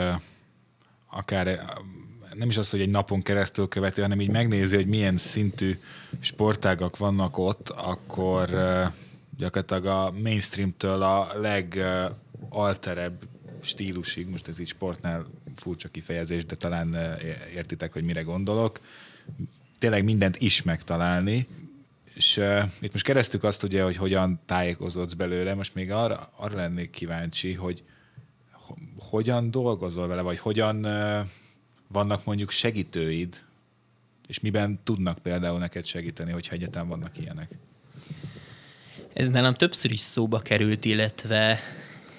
akár 1.10 1.74
nem 2.34 2.48
is 2.48 2.56
az, 2.56 2.70
hogy 2.70 2.80
egy 2.80 2.90
napon 2.90 3.22
keresztül 3.22 3.68
követi, 3.68 4.00
hanem 4.00 4.20
így 4.20 4.30
megnézi, 4.30 4.76
hogy 4.76 4.86
milyen 4.86 5.16
szintű 5.16 5.78
sportágak 6.20 6.96
vannak 6.96 7.38
ott, 7.38 7.68
akkor 7.68 8.48
gyakorlatilag 9.36 9.86
a 9.86 10.12
mainstreamtől 10.22 11.02
a 11.02 11.32
legalterebb 11.40 13.22
stílusig, 13.60 14.28
most 14.28 14.48
ez 14.48 14.58
így 14.58 14.68
sportnál 14.68 15.26
furcsa 15.56 15.88
kifejezés, 15.88 16.44
de 16.44 16.54
talán 16.54 16.96
értitek, 17.54 17.92
hogy 17.92 18.04
mire 18.04 18.22
gondolok, 18.22 18.80
tényleg 19.78 20.04
mindent 20.04 20.36
is 20.36 20.62
megtalálni, 20.62 21.46
és 22.20 22.36
uh, 22.36 22.62
itt 22.80 22.92
most 22.92 23.04
keresztük 23.04 23.44
azt 23.44 23.62
ugye, 23.62 23.82
hogy 23.82 23.96
hogyan 23.96 24.40
tájékozódsz 24.46 25.12
belőle, 25.12 25.54
most 25.54 25.74
még 25.74 25.90
arra, 25.90 26.30
arra 26.36 26.56
lennék 26.56 26.90
kíváncsi, 26.90 27.52
hogy 27.52 27.82
ho, 28.52 28.74
hogyan 28.98 29.50
dolgozol 29.50 30.06
vele, 30.06 30.22
vagy 30.22 30.38
hogyan 30.38 30.84
uh, 30.84 31.26
vannak 31.88 32.24
mondjuk 32.24 32.50
segítőid, 32.50 33.42
és 34.26 34.40
miben 34.40 34.80
tudnak 34.84 35.18
például 35.18 35.58
neked 35.58 35.84
segíteni, 35.84 36.32
hogyha 36.32 36.54
egyetem 36.54 36.88
vannak 36.88 37.18
ilyenek? 37.18 37.50
Ez 39.12 39.30
nálam 39.30 39.54
többször 39.54 39.90
is 39.90 40.00
szóba 40.00 40.38
került, 40.38 40.84
illetve 40.84 41.60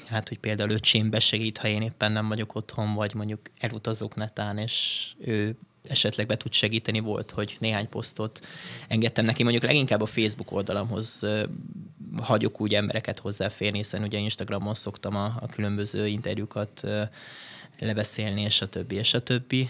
hát, 0.08 0.28
hogy 0.28 0.40
például 0.40 0.70
öcsém 0.70 1.10
besegít, 1.10 1.58
ha 1.58 1.68
én 1.68 1.82
éppen 1.82 2.12
nem 2.12 2.28
vagyok 2.28 2.56
otthon, 2.56 2.94
vagy 2.94 3.14
mondjuk 3.14 3.40
elutazok 3.60 4.16
netán, 4.16 4.58
és 4.58 5.08
ő 5.20 5.56
esetleg 5.84 6.28
be 6.28 6.38
tud 6.38 6.54
segíteni, 6.54 7.00
volt, 7.00 7.32
hogy 7.32 7.56
néhány 7.60 7.90
posztot 7.90 8.40
engedtem 8.88 9.26
neki. 9.26 9.44
Mondjuk 9.44 9.64
leginkább 9.64 10.02
a 10.02 10.06
Facebook 10.06 10.52
oldalamhoz 10.52 11.26
hagyok 12.18 12.62
úgy 12.62 12.74
embereket 12.74 13.20
hozzáférni, 13.20 13.78
hiszen 13.78 14.04
ugye 14.04 14.18
Instagramon 14.18 14.74
szoktam 14.74 15.16
a, 15.16 15.26
a 15.26 15.48
különböző 15.48 16.08
interjúkat 16.08 16.88
lebeszélni, 17.80 18.42
és 18.42 18.62
a 18.62 18.68
többi, 18.68 18.96
és 18.96 19.14
a 19.14 19.24
többi. 19.24 19.70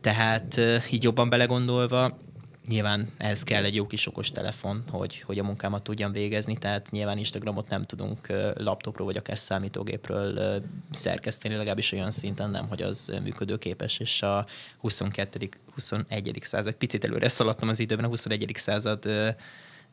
Tehát 0.00 0.60
így 0.90 1.02
jobban 1.02 1.28
belegondolva, 1.28 2.18
nyilván 2.68 3.08
ehhez 3.18 3.42
kell 3.42 3.64
egy 3.64 3.74
jó 3.74 3.86
kis 3.86 4.06
okos 4.06 4.30
telefon, 4.30 4.82
hogy, 4.90 5.20
hogy 5.20 5.38
a 5.38 5.42
munkámat 5.42 5.82
tudjam 5.82 6.12
végezni, 6.12 6.56
tehát 6.56 6.90
nyilván 6.90 7.18
Instagramot 7.18 7.68
nem 7.68 7.82
tudunk 7.82 8.26
laptopról 8.54 9.06
vagy 9.06 9.16
akár 9.16 9.38
számítógépről 9.38 10.62
szerkeszteni, 10.90 11.54
legalábbis 11.54 11.92
olyan 11.92 12.10
szinten 12.10 12.50
nem, 12.50 12.68
hogy 12.68 12.82
az 12.82 13.18
működőképes, 13.22 13.98
és 13.98 14.22
a 14.22 14.46
22. 14.78 15.48
21. 15.74 16.38
század, 16.42 16.74
picit 16.74 17.04
előre 17.04 17.28
szaladtam 17.28 17.68
az 17.68 17.78
időben, 17.78 18.04
a 18.04 18.08
21. 18.08 18.52
század 18.54 19.34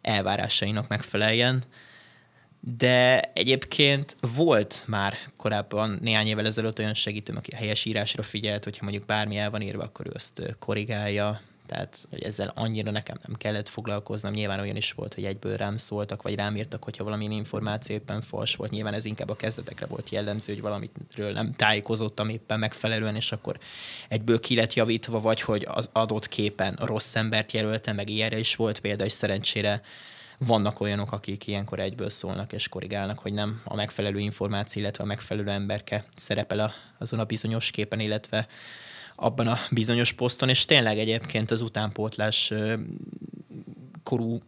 elvárásainak 0.02 0.88
megfeleljen. 0.88 1.64
De 2.78 3.22
egyébként 3.22 4.16
volt 4.36 4.84
már 4.88 5.18
korábban 5.38 6.00
néhány 6.02 6.28
évvel 6.28 6.46
ezelőtt 6.46 6.80
olyan 6.80 6.94
segítőm, 6.94 7.38
aki 7.38 7.56
helyes 7.56 7.86
írásra 7.86 8.24
figyelt, 8.24 8.64
hogyha 8.64 8.84
mondjuk 8.84 9.06
bármi 9.06 9.38
el 9.38 9.50
van 9.50 9.62
írva, 9.62 9.84
akkor 9.84 10.08
ő 10.08 10.12
azt 10.14 10.56
korrigálja, 10.60 11.42
tehát 11.72 12.08
hogy 12.10 12.24
ezzel 12.24 12.52
annyira 12.56 12.92
nekem 12.92 13.18
nem 13.28 13.36
kellett 13.38 13.68
foglalkoznom. 13.68 14.34
Nyilván 14.34 14.60
olyan 14.60 14.76
is 14.76 14.92
volt, 14.92 15.14
hogy 15.14 15.26
egyből 15.26 15.58
rám 15.58 15.78
szóltak, 15.78 16.22
vagy 16.22 16.36
rám 16.36 16.56
írtak, 16.56 16.84
hogyha 16.84 17.04
valamilyen 17.04 17.32
információ 17.32 17.96
éppen 17.96 18.22
fals 18.22 18.56
volt. 18.56 18.72
Nyilván 18.72 18.94
ez 18.94 19.06
inkább 19.06 19.30
a 19.30 19.36
kezdetekre 19.36 19.86
volt 19.86 20.10
jellemző, 20.10 20.54
hogy 20.54 20.62
valamitről 20.62 21.32
nem 21.32 21.54
tájékozottam 21.54 22.30
éppen 22.30 22.60
megfelelően, 22.60 23.16
és 23.16 23.32
akkor 23.32 23.60
egyből 24.08 24.40
ki 24.40 24.56
lett 24.56 24.74
javítva, 24.74 25.22
vagy 25.22 25.42
hogy 25.42 25.66
az 25.70 25.90
adott 25.92 26.28
képen 26.28 26.78
rossz 26.82 27.16
embert 27.16 27.52
jelöltem, 27.52 27.96
meg 27.96 28.10
ilyenre 28.10 28.38
is 28.38 28.56
volt 28.56 28.80
példa, 28.80 29.06
és 29.06 29.12
szerencsére 29.12 29.82
vannak 30.38 30.80
olyanok, 30.80 31.12
akik 31.12 31.48
ilyenkor 31.48 31.80
egyből 31.80 32.10
szólnak 32.10 32.54
és 32.54 32.68
korrigálnak, 32.68 33.20
hogy 33.20 33.34
nem 33.34 33.62
a 33.64 33.76
megfelelő 33.76 34.20
információ, 34.20 34.82
illetve 34.82 35.04
a 35.04 35.08
megfelelő 35.08 35.50
emberke 35.50 36.06
szerepel 36.16 36.60
a, 36.60 36.74
azon 36.98 37.20
a 37.20 37.26
bizonyos 37.26 37.72
képen, 37.72 38.00
illetve 38.00 38.48
abban 39.22 39.48
a 39.48 39.58
bizonyos 39.72 40.12
poszton, 40.12 40.50
és 40.50 40.66
tényleg 40.66 41.00
egyébként 41.00 41.52
az 41.52 41.62
utánpótlás 41.62 42.54
korú 44.04 44.42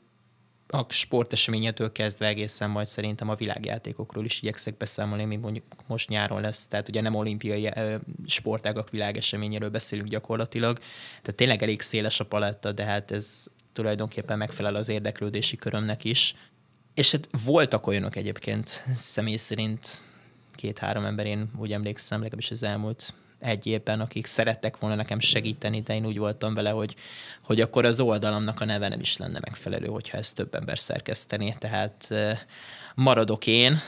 a 0.67 0.85
sporteseményetől 0.89 1.91
kezdve 1.91 2.27
egészen 2.27 2.69
majd 2.69 2.87
szerintem 2.87 3.29
a 3.29 3.35
világjátékokról 3.35 4.25
is 4.25 4.41
igyekszek 4.41 4.77
beszámolni, 4.77 5.23
mi 5.23 5.35
mondjuk 5.35 5.65
most 5.87 6.09
nyáron 6.09 6.41
lesz, 6.41 6.67
tehát 6.67 6.87
ugye 6.87 7.01
nem 7.01 7.15
olimpiai 7.15 7.71
sportágak 8.25 8.89
világeseményéről 8.89 9.69
beszélünk 9.69 10.09
gyakorlatilag, 10.09 10.77
tehát 11.07 11.35
tényleg 11.35 11.63
elég 11.63 11.81
széles 11.81 12.19
a 12.19 12.25
paletta, 12.25 12.71
de 12.71 12.83
hát 12.83 13.11
ez 13.11 13.45
tulajdonképpen 13.73 14.37
megfelel 14.37 14.75
az 14.75 14.89
érdeklődési 14.89 15.55
körömnek 15.55 16.03
is, 16.03 16.35
És 16.93 17.11
hát 17.11 17.27
voltak 17.45 17.87
olyanok 17.87 18.15
egyébként 18.15 18.83
személy 18.95 19.35
szerint 19.35 20.03
két-három 20.55 21.05
ember, 21.05 21.25
én 21.25 21.51
úgy 21.57 21.73
emlékszem, 21.73 22.17
legalábbis 22.17 22.51
az 22.51 22.63
elmúlt 22.63 23.13
egy 23.43 23.67
évben, 23.67 23.99
akik 23.99 24.25
szerettek 24.25 24.77
volna 24.77 24.95
nekem 24.95 25.19
segíteni, 25.19 25.81
de 25.81 25.95
én 25.95 26.05
úgy 26.05 26.17
voltam 26.17 26.53
vele, 26.53 26.69
hogy, 26.69 26.95
hogy 27.41 27.61
akkor 27.61 27.85
az 27.85 27.99
oldalamnak 27.99 28.61
a 28.61 28.65
neve 28.65 28.87
nem 28.87 28.99
is 28.99 29.17
lenne 29.17 29.39
megfelelő, 29.41 29.87
hogyha 29.87 30.17
ezt 30.17 30.35
több 30.35 30.55
ember 30.55 30.79
szerkesztené. 30.79 31.55
Tehát 31.59 32.07
maradok 32.95 33.47
én, 33.47 33.81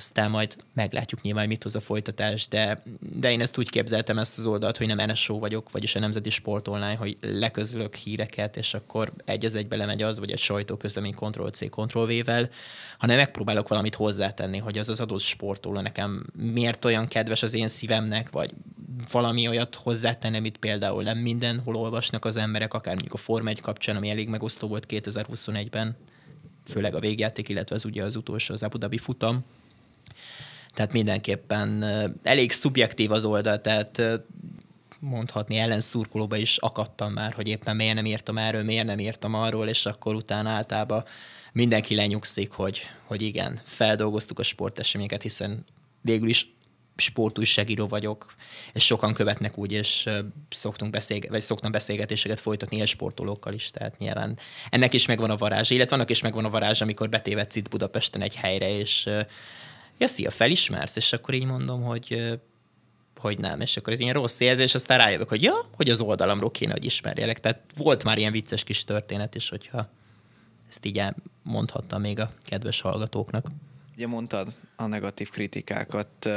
aztán 0.00 0.30
majd 0.30 0.56
meglátjuk 0.74 1.22
nyilván, 1.22 1.46
mit 1.46 1.62
hoz 1.62 1.74
a 1.74 1.80
folytatás, 1.80 2.48
de, 2.48 2.82
de 3.20 3.30
én 3.30 3.40
ezt 3.40 3.58
úgy 3.58 3.70
képzeltem 3.70 4.18
ezt 4.18 4.38
az 4.38 4.46
oldalt, 4.46 4.76
hogy 4.76 4.86
nem 4.86 5.10
NSO 5.10 5.38
vagyok, 5.38 5.70
vagyis 5.70 5.94
a 5.94 5.98
Nemzeti 5.98 6.30
Sport 6.30 6.68
Online, 6.68 6.94
hogy 6.94 7.16
leközlök 7.20 7.94
híreket, 7.94 8.56
és 8.56 8.74
akkor 8.74 9.12
egy 9.24 9.44
az 9.44 9.54
egybe 9.54 9.76
lemegy 9.76 10.02
az, 10.02 10.18
vagy 10.18 10.30
egy 10.30 10.38
sajtóközlemény 10.38 11.14
Ctrl-C, 11.14 11.70
Ctrl-V-vel, 11.70 12.50
hanem 12.98 13.16
megpróbálok 13.16 13.68
valamit 13.68 13.94
hozzátenni, 13.94 14.58
hogy 14.58 14.78
az 14.78 14.88
az 14.88 15.00
adott 15.00 15.20
sportoló 15.20 15.80
nekem 15.80 16.26
miért 16.36 16.84
olyan 16.84 17.08
kedves 17.08 17.42
az 17.42 17.54
én 17.54 17.68
szívemnek, 17.68 18.30
vagy 18.30 18.50
valami 19.12 19.48
olyat 19.48 19.74
hozzátenni, 19.74 20.36
amit 20.36 20.58
például 20.58 21.02
nem 21.02 21.18
mindenhol 21.18 21.74
olvasnak 21.74 22.24
az 22.24 22.36
emberek, 22.36 22.74
akár 22.74 22.94
mondjuk 22.94 23.14
a 23.14 23.22
Forma 23.22 23.48
1 23.48 23.60
kapcsán, 23.60 23.96
ami 23.96 24.10
elég 24.10 24.28
megosztó 24.28 24.68
volt 24.68 24.86
2021-ben, 24.88 25.96
főleg 26.64 26.94
a 26.94 27.00
végjáték, 27.00 27.48
illetve 27.48 27.74
az 27.74 27.84
ugye 27.84 28.02
az 28.02 28.16
utolsó, 28.16 28.54
az 28.54 28.62
Abu 28.62 28.78
Dhabi 28.78 28.98
futam, 28.98 29.44
tehát 30.74 30.92
mindenképpen 30.92 31.84
elég 32.22 32.52
szubjektív 32.52 33.10
az 33.10 33.24
oldal, 33.24 33.60
tehát 33.60 34.02
mondhatni 35.00 35.56
ellenszurkolóba 35.56 36.36
is 36.36 36.56
akadtam 36.56 37.12
már, 37.12 37.32
hogy 37.32 37.48
éppen 37.48 37.76
miért 37.76 37.94
nem 37.94 38.06
írtam 38.06 38.38
erről, 38.38 38.62
miért 38.62 38.86
nem 38.86 38.98
írtam 38.98 39.34
arról, 39.34 39.68
és 39.68 39.86
akkor 39.86 40.14
utána 40.14 40.50
általában 40.50 41.04
mindenki 41.52 41.94
lenyugszik, 41.94 42.50
hogy, 42.50 42.80
hogy 43.04 43.22
igen, 43.22 43.60
feldolgoztuk 43.64 44.38
a 44.38 44.42
sporteseményeket, 44.42 45.22
hiszen 45.22 45.64
végül 46.00 46.28
is 46.28 46.54
sportújságíró 46.96 47.86
vagyok, 47.86 48.34
és 48.72 48.84
sokan 48.84 49.14
követnek 49.14 49.58
úgy, 49.58 49.72
és 49.72 50.08
szoktunk 50.50 50.90
beszélget, 50.90 51.30
vagy 51.30 51.40
szoktam 51.40 51.70
beszélgetéseket 51.70 52.40
folytatni 52.40 52.76
ilyen 52.76 52.88
sportolókkal 52.88 53.52
is, 53.52 53.70
tehát 53.70 53.98
nyilván 53.98 54.38
ennek 54.70 54.94
is 54.94 55.06
megvan 55.06 55.30
a 55.30 55.36
varázs, 55.36 55.70
illetve 55.70 55.96
annak 55.96 56.10
is 56.10 56.20
megvan 56.20 56.44
a 56.44 56.50
varázs, 56.50 56.80
amikor 56.80 57.08
betévedsz 57.08 57.56
itt 57.56 57.68
Budapesten 57.68 58.22
egy 58.22 58.34
helyre, 58.34 58.78
és 58.78 59.08
ja, 60.00 60.06
szia, 60.06 60.30
felismersz? 60.30 60.96
És 60.96 61.12
akkor 61.12 61.34
így 61.34 61.44
mondom, 61.44 61.82
hogy 61.82 62.38
hogy 63.20 63.38
nem, 63.38 63.60
és 63.60 63.76
akkor 63.76 63.92
ez 63.92 64.00
ilyen 64.00 64.14
rossz 64.14 64.40
érzés, 64.40 64.74
aztán 64.74 64.98
rájövök, 64.98 65.28
hogy 65.28 65.42
ja, 65.42 65.68
hogy 65.74 65.90
az 65.90 66.00
oldalamról 66.00 66.50
kéne, 66.50 66.72
hogy 66.72 66.84
ismerjelek. 66.84 67.40
Tehát 67.40 67.60
volt 67.76 68.04
már 68.04 68.18
ilyen 68.18 68.32
vicces 68.32 68.64
kis 68.64 68.84
történet 68.84 69.34
is, 69.34 69.48
hogyha 69.48 69.90
ezt 70.68 70.84
így 70.84 71.02
mondhattam 71.42 72.00
még 72.00 72.20
a 72.20 72.32
kedves 72.42 72.80
hallgatóknak. 72.80 73.46
Ugye 73.94 74.06
mondtad 74.06 74.54
a 74.76 74.86
negatív 74.86 75.30
kritikákat, 75.30 76.28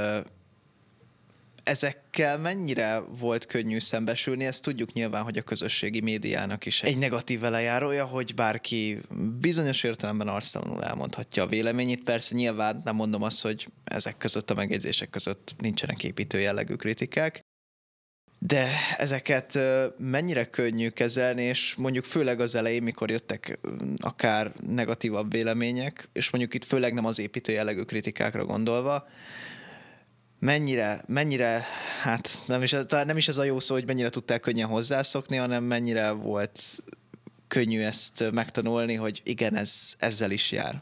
ezekkel 1.64 2.38
mennyire 2.38 3.00
volt 3.00 3.46
könnyű 3.46 3.80
szembesülni? 3.80 4.46
Ezt 4.46 4.62
tudjuk 4.62 4.94
nyilván, 4.94 5.24
hogy 5.24 5.38
a 5.38 5.42
közösségi 5.42 6.02
médiának 6.02 6.66
is 6.66 6.84
egy 6.84 6.98
negatív 6.98 7.40
velejárója, 7.40 8.06
hogy 8.06 8.36
bárki 8.36 9.02
bizonyos 9.40 9.84
értelemben 9.84 10.28
arctalanul 10.28 10.84
elmondhatja 10.84 11.44
a 11.44 11.48
véleményét. 11.48 12.04
Persze 12.04 12.36
nyilván 12.36 12.82
nem 12.86 12.96
mondom 12.96 13.24
azt, 13.24 13.42
hogy 13.42 13.68
ezek 13.84 14.18
között 14.18 14.50
a 14.50 14.54
megjegyzések 14.54 15.10
között 15.10 15.56
nincsenek 15.58 16.04
építő 16.04 16.40
jellegű 16.40 16.74
kritikák, 16.74 17.42
de 18.40 18.68
ezeket 18.98 19.60
mennyire 19.98 20.46
könnyű 20.46 20.90
kezelni, 20.90 21.44
és 21.44 21.76
mondjuk 21.76 22.06
főleg 22.06 22.40
az 22.40 22.56
elején, 22.56 22.84
mikor 22.84 23.10
jöttek 23.10 23.60
akár 23.98 24.52
negatívabb 24.68 25.32
vélemények, 25.32 26.10
és 26.14 26.30
mondjuk 26.30 26.54
itt 26.54 26.66
főleg 26.66 26.94
nem 26.94 27.06
az 27.06 27.20
építő 27.20 27.52
jellegű 27.52 27.82
kritikákra 27.82 28.46
gondolva, 28.46 29.08
mennyire, 30.44 31.04
mennyire, 31.08 31.66
hát 32.02 32.42
nem 32.48 32.64
is, 32.64 32.76
nem 32.90 33.18
is 33.18 33.28
ez 33.28 33.38
a 33.38 33.44
jó 33.44 33.60
szó, 33.60 33.74
hogy 33.74 33.86
mennyire 33.86 34.10
tudták 34.10 34.42
könnyen 34.42 34.68
hozzászokni, 34.68 35.36
hanem 35.36 35.64
mennyire 35.64 36.12
volt 36.12 36.84
könnyű 37.48 37.82
ezt 37.82 38.32
megtanulni, 38.32 38.94
hogy 38.94 39.22
igen, 39.24 39.56
ez, 39.56 39.94
ezzel 39.98 40.32
is 40.32 40.52
jár. 40.52 40.82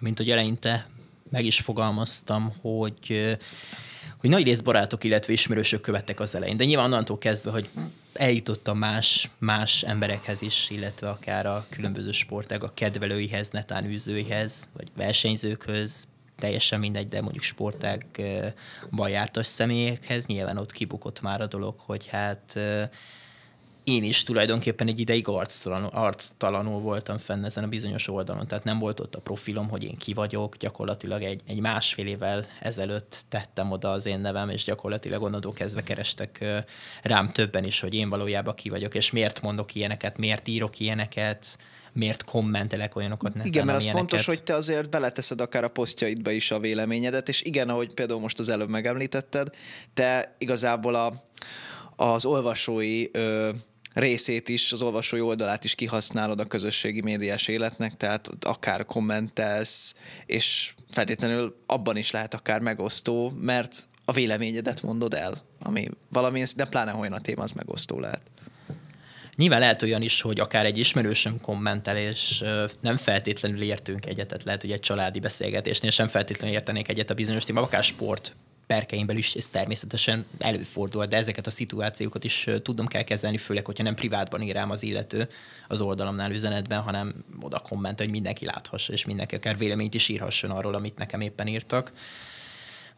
Mint 0.00 0.16
hogy 0.16 0.30
eleinte 0.30 0.88
meg 1.30 1.44
is 1.44 1.60
fogalmaztam, 1.60 2.52
hogy 2.60 3.36
hogy 4.18 4.30
nagy 4.30 4.44
rész 4.44 4.60
barátok, 4.60 5.04
illetve 5.04 5.32
ismerősök 5.32 5.80
követtek 5.80 6.20
az 6.20 6.34
elején. 6.34 6.56
De 6.56 6.64
nyilván 6.64 6.84
onnantól 6.84 7.18
kezdve, 7.18 7.50
hogy 7.50 7.68
eljutottam 8.12 8.78
más, 8.78 9.30
más 9.38 9.82
emberekhez 9.82 10.42
is, 10.42 10.70
illetve 10.70 11.08
akár 11.08 11.46
a 11.46 11.66
különböző 11.70 12.12
sportág 12.12 12.64
a 12.64 12.74
kedvelőihez, 12.74 13.50
netán 13.50 13.84
űzőihez, 13.84 14.68
vagy 14.72 14.88
versenyzőkhöz, 14.96 16.06
teljesen 16.42 16.80
mindegy, 16.80 17.08
de 17.08 17.20
mondjuk 17.20 17.42
sportágban 17.42 19.08
jártas 19.08 19.46
személyekhez, 19.46 20.26
nyilván 20.26 20.56
ott 20.56 20.72
kibukott 20.72 21.20
már 21.20 21.40
a 21.40 21.46
dolog, 21.46 21.74
hogy 21.78 22.06
hát 22.06 22.58
én 23.84 24.04
is 24.04 24.22
tulajdonképpen 24.22 24.88
egy 24.88 24.98
ideig 24.98 25.28
arctalanul, 25.28 25.90
arctalanul 25.92 26.80
voltam 26.80 27.18
fenn 27.18 27.44
ezen 27.44 27.64
a 27.64 27.68
bizonyos 27.68 28.08
oldalon, 28.08 28.46
tehát 28.46 28.64
nem 28.64 28.78
volt 28.78 29.00
ott 29.00 29.14
a 29.14 29.20
profilom, 29.20 29.68
hogy 29.68 29.84
én 29.84 29.96
ki 29.96 30.12
vagyok, 30.12 30.56
gyakorlatilag 30.56 31.22
egy, 31.22 31.40
egy 31.46 31.60
másfél 31.60 32.06
évvel 32.06 32.46
ezelőtt 32.60 33.24
tettem 33.28 33.70
oda 33.70 33.90
az 33.90 34.06
én 34.06 34.18
nevem, 34.18 34.48
és 34.48 34.64
gyakorlatilag 34.64 35.22
onnantól 35.22 35.52
kezdve 35.52 35.82
kerestek 35.82 36.44
rám 37.02 37.28
többen 37.28 37.64
is, 37.64 37.80
hogy 37.80 37.94
én 37.94 38.08
valójában 38.08 38.54
ki 38.54 38.68
vagyok, 38.68 38.94
és 38.94 39.10
miért 39.10 39.40
mondok 39.40 39.74
ilyeneket, 39.74 40.18
miért 40.18 40.48
írok 40.48 40.80
ilyeneket, 40.80 41.58
miért 41.92 42.24
kommentelek 42.24 42.96
olyanokat? 42.96 43.34
Neten, 43.34 43.46
Igen, 43.46 43.64
mert 43.64 43.78
az 43.78 43.84
ilyeneket. 43.84 44.08
fontos, 44.08 44.26
hogy 44.26 44.42
te 44.42 44.54
azért 44.54 44.90
beleteszed 44.90 45.40
akár 45.40 45.64
a 45.64 45.68
posztjaidba 45.68 46.30
is 46.30 46.50
a 46.50 46.58
véleményedet, 46.58 47.28
és 47.28 47.42
igen, 47.42 47.68
ahogy 47.68 47.94
például 47.94 48.20
most 48.20 48.38
az 48.38 48.48
előbb 48.48 48.68
megemlítetted, 48.68 49.48
te 49.94 50.34
igazából 50.38 50.94
a, 50.94 51.12
az 51.96 52.24
olvasói 52.24 53.06
ö, 53.12 53.50
részét 53.94 54.48
is, 54.48 54.72
az 54.72 54.82
olvasói 54.82 55.20
oldalát 55.20 55.64
is 55.64 55.74
kihasználod 55.74 56.40
a 56.40 56.44
közösségi 56.44 57.00
médiás 57.00 57.48
életnek, 57.48 57.96
tehát 57.96 58.30
akár 58.40 58.84
kommentelsz, 58.84 59.94
és 60.26 60.74
feltétlenül 60.90 61.56
abban 61.66 61.96
is 61.96 62.10
lehet 62.10 62.34
akár 62.34 62.60
megosztó, 62.60 63.32
mert 63.40 63.84
a 64.04 64.12
véleményedet 64.12 64.82
mondod 64.82 65.14
el, 65.14 65.34
ami 65.58 65.88
valami, 66.08 66.42
de 66.56 66.64
pláne 66.64 66.94
olyan 66.94 67.12
a 67.12 67.20
téma, 67.20 67.42
az 67.42 67.52
megosztó 67.52 68.00
lehet. 68.00 68.20
Nyilván 69.36 69.60
lehet 69.60 69.82
olyan 69.82 70.02
is, 70.02 70.20
hogy 70.20 70.40
akár 70.40 70.64
egy 70.64 70.78
ismerősöm 70.78 71.40
kommentel, 71.40 71.96
és 71.96 72.44
nem 72.80 72.96
feltétlenül 72.96 73.62
értünk 73.62 74.06
egyetet, 74.06 74.44
lehet, 74.44 74.60
hogy 74.60 74.72
egy 74.72 74.80
családi 74.80 75.20
beszélgetésnél 75.20 75.90
sem 75.90 76.08
feltétlenül 76.08 76.56
értenék 76.56 76.88
egyet 76.88 77.10
a 77.10 77.14
bizonyos 77.14 77.44
téma, 77.44 77.60
akár 77.60 77.84
sport 77.84 78.34
perkeim 78.72 79.06
belül 79.06 79.20
is 79.20 79.34
ez 79.34 79.48
természetesen 79.48 80.24
előfordul, 80.38 81.06
de 81.06 81.16
ezeket 81.16 81.46
a 81.46 81.50
szituációkat 81.50 82.24
is 82.24 82.46
tudom 82.62 82.86
kell 82.86 83.02
kezelni, 83.02 83.38
főleg, 83.38 83.64
hogyha 83.64 83.82
nem 83.82 83.94
privátban 83.94 84.42
ír 84.42 84.54
rám 84.54 84.70
az 84.70 84.82
illető 84.82 85.28
az 85.68 85.80
oldalamnál 85.80 86.30
üzenetben, 86.30 86.80
hanem 86.80 87.14
oda 87.40 87.58
komment, 87.58 87.98
hogy 87.98 88.10
mindenki 88.10 88.44
láthassa, 88.44 88.92
és 88.92 89.04
mindenki 89.04 89.34
akár 89.34 89.58
véleményt 89.58 89.94
is 89.94 90.08
írhasson 90.08 90.50
arról, 90.50 90.74
amit 90.74 90.98
nekem 90.98 91.20
éppen 91.20 91.46
írtak. 91.46 91.92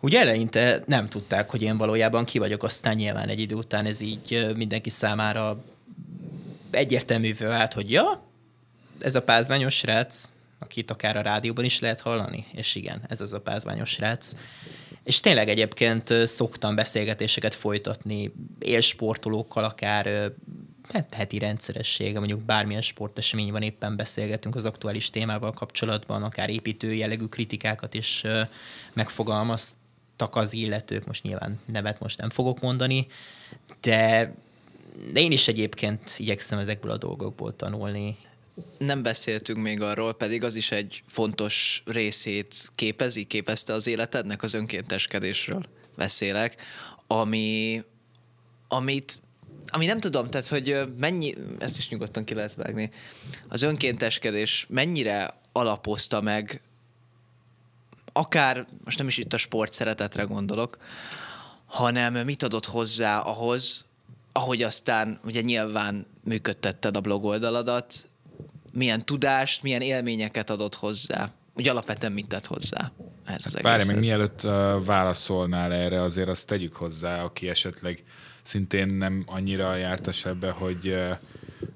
Ugye 0.00 0.20
eleinte 0.20 0.82
nem 0.86 1.08
tudták, 1.08 1.50
hogy 1.50 1.62
én 1.62 1.76
valójában 1.76 2.24
ki 2.24 2.38
vagyok, 2.38 2.62
aztán 2.62 2.94
nyilván 2.94 3.28
egy 3.28 3.40
idő 3.40 3.54
után 3.54 3.86
ez 3.86 4.00
így 4.00 4.52
mindenki 4.56 4.90
számára 4.90 5.64
egyértelművé 6.70 7.44
vált, 7.44 7.72
hogy 7.72 7.90
ja, 7.90 8.22
ez 9.00 9.14
a 9.14 9.22
pázmányos 9.22 9.74
srác, 9.74 10.32
akit 10.58 10.90
akár 10.90 11.16
a 11.16 11.22
rádióban 11.22 11.64
is 11.64 11.80
lehet 11.80 12.00
hallani, 12.00 12.46
és 12.52 12.74
igen, 12.74 13.02
ez 13.08 13.20
az 13.20 13.32
a 13.32 13.40
pázmányos 13.40 13.90
srác. 13.90 14.32
És 15.04 15.20
tényleg 15.20 15.48
egyébként 15.48 16.08
szoktam 16.26 16.74
beszélgetéseket 16.74 17.54
folytatni 17.54 18.32
élsportolókkal, 18.58 19.64
akár 19.64 20.32
hát, 20.92 21.14
heti 21.14 21.38
rendszeressége, 21.38 22.18
mondjuk 22.18 22.40
bármilyen 22.40 22.82
sportesemény 22.82 23.52
van, 23.52 23.62
éppen 23.62 23.96
beszélgetünk 23.96 24.56
az 24.56 24.64
aktuális 24.64 25.10
témával 25.10 25.52
kapcsolatban, 25.52 26.22
akár 26.22 26.50
építő 26.50 26.94
jellegű 26.94 27.24
kritikákat 27.24 27.94
is 27.94 28.22
megfogalmaztak 28.92 30.36
az 30.36 30.52
illetők, 30.52 31.06
most 31.06 31.22
nyilván 31.22 31.60
nevet 31.66 32.00
most 32.00 32.20
nem 32.20 32.30
fogok 32.30 32.60
mondani, 32.60 33.06
de 33.80 34.32
de 35.12 35.20
én 35.20 35.32
is 35.32 35.48
egyébként 35.48 36.00
igyekszem 36.16 36.58
ezekből 36.58 36.90
a 36.90 36.96
dolgokból 36.96 37.56
tanulni. 37.56 38.16
Nem 38.78 39.02
beszéltünk 39.02 39.58
még 39.58 39.80
arról, 39.80 40.14
pedig 40.14 40.44
az 40.44 40.54
is 40.54 40.70
egy 40.70 41.02
fontos 41.06 41.82
részét 41.86 42.70
képezi, 42.74 43.24
képezte 43.24 43.72
az 43.72 43.86
életednek, 43.86 44.42
az 44.42 44.54
önkénteskedésről 44.54 45.64
beszélek, 45.96 46.62
ami, 47.06 47.82
amit 48.68 49.18
ami 49.66 49.86
nem 49.86 50.00
tudom, 50.00 50.30
tehát, 50.30 50.46
hogy 50.46 50.82
mennyi, 50.98 51.34
ezt 51.58 51.78
is 51.78 51.88
nyugodtan 51.88 52.24
ki 52.24 52.34
lehet 52.34 52.54
vágni, 52.54 52.90
az 53.48 53.62
önkénteskedés 53.62 54.66
mennyire 54.68 55.34
alapozta 55.52 56.20
meg, 56.20 56.62
akár, 58.12 58.66
most 58.84 58.98
nem 58.98 59.06
is 59.06 59.18
itt 59.18 59.32
a 59.32 59.36
sport 59.36 59.72
szeretetre 59.72 60.22
gondolok, 60.22 60.78
hanem 61.66 62.24
mit 62.24 62.42
adott 62.42 62.66
hozzá 62.66 63.18
ahhoz, 63.18 63.84
ahogy 64.32 64.62
aztán 64.62 65.18
ugye 65.24 65.40
nyilván 65.40 66.06
működtetted 66.24 66.96
a 66.96 67.00
blog 67.00 67.24
oldaladat, 67.24 68.08
milyen 68.74 69.04
tudást, 69.04 69.62
milyen 69.62 69.80
élményeket 69.80 70.50
adott 70.50 70.74
hozzá? 70.74 71.30
Úgy 71.56 71.68
alapvetően 71.68 72.12
mit 72.12 72.26
tett 72.26 72.46
hozzá 72.46 72.92
ehhez 73.24 73.46
az 73.46 73.54
hát 73.54 73.62
Várj, 73.62 73.84
még 73.86 73.96
mielőtt 73.96 74.40
válaszolnál 74.84 75.72
erre, 75.72 76.02
azért 76.02 76.28
azt 76.28 76.46
tegyük 76.46 76.76
hozzá, 76.76 77.22
aki 77.22 77.48
esetleg 77.48 78.04
szintén 78.42 78.86
nem 78.86 79.22
annyira 79.26 79.74
jártas 79.74 80.24
ebbe, 80.24 80.50
hogy 80.50 80.96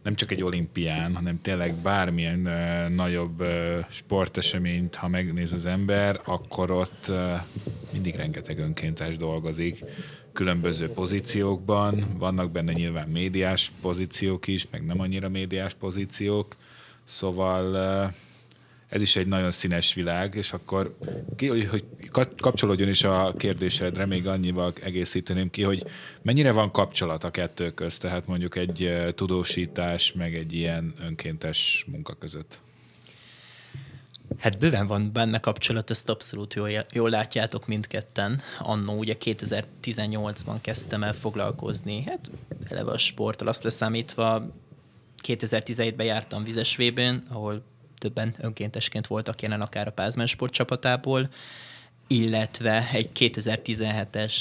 nem 0.02 0.14
csak 0.14 0.30
egy 0.30 0.42
olimpián, 0.42 1.14
hanem 1.14 1.40
tényleg 1.42 1.74
bármilyen 1.74 2.46
uh, 2.46 2.94
nagyobb 2.94 3.40
uh, 3.40 3.78
sporteseményt, 3.88 4.94
ha 4.94 5.08
megnéz 5.08 5.52
az 5.52 5.66
ember, 5.66 6.20
akkor 6.24 6.70
ott 6.70 7.06
uh, 7.08 7.16
mindig 7.92 8.14
rengeteg 8.14 8.58
önkéntes 8.58 9.16
dolgozik 9.16 9.84
különböző 10.32 10.88
pozíciókban, 10.88 12.16
vannak 12.18 12.50
benne 12.50 12.72
nyilván 12.72 13.08
médiás 13.08 13.72
pozíciók 13.80 14.46
is, 14.46 14.66
meg 14.70 14.84
nem 14.84 15.00
annyira 15.00 15.28
médiás 15.28 15.74
pozíciók, 15.74 16.56
szóval 17.08 17.76
ez 18.88 19.00
is 19.00 19.16
egy 19.16 19.26
nagyon 19.26 19.50
színes 19.50 19.94
világ, 19.94 20.34
és 20.34 20.52
akkor 20.52 20.96
ki, 21.36 21.46
hogy, 21.46 21.66
hogy 21.66 21.84
kapcsolódjon 22.36 22.88
is 22.88 23.04
a 23.04 23.34
kérdésedre, 23.36 24.06
még 24.06 24.26
annyival 24.26 24.72
egészíteném 24.82 25.50
ki, 25.50 25.62
hogy 25.62 25.84
mennyire 26.22 26.52
van 26.52 26.70
kapcsolat 26.70 27.24
a 27.24 27.30
kettő 27.30 27.70
közt, 27.70 28.00
tehát 28.00 28.26
mondjuk 28.26 28.56
egy 28.56 29.12
tudósítás, 29.14 30.12
meg 30.12 30.34
egy 30.34 30.52
ilyen 30.52 30.94
önkéntes 31.00 31.84
munka 31.88 32.14
között. 32.14 32.58
Hát 34.38 34.58
bőven 34.58 34.86
van 34.86 35.12
benne 35.12 35.38
kapcsolat, 35.38 35.90
ezt 35.90 36.08
abszolút 36.08 36.54
jól, 36.54 36.70
jól 36.92 37.10
látjátok 37.10 37.66
mindketten. 37.66 38.42
Annó 38.58 38.98
ugye 38.98 39.16
2018-ban 39.24 40.56
kezdtem 40.60 41.02
el 41.02 41.12
foglalkozni, 41.12 42.02
hát 42.02 42.30
eleve 42.70 42.90
a 42.90 42.98
sporttal 42.98 43.48
azt 43.48 43.62
leszámítva 43.62 44.52
2017-ben 45.26 46.06
jártam 46.06 46.44
vizesvében, 46.44 47.22
ahol 47.30 47.62
többen 47.98 48.34
önkéntesként 48.38 49.06
voltak 49.06 49.42
jelen 49.42 49.60
akár 49.60 49.86
a 49.86 49.90
Pázmán 49.90 50.26
sport 50.26 50.56
illetve 52.06 52.88
egy 52.92 53.10
2017-es 53.14 54.34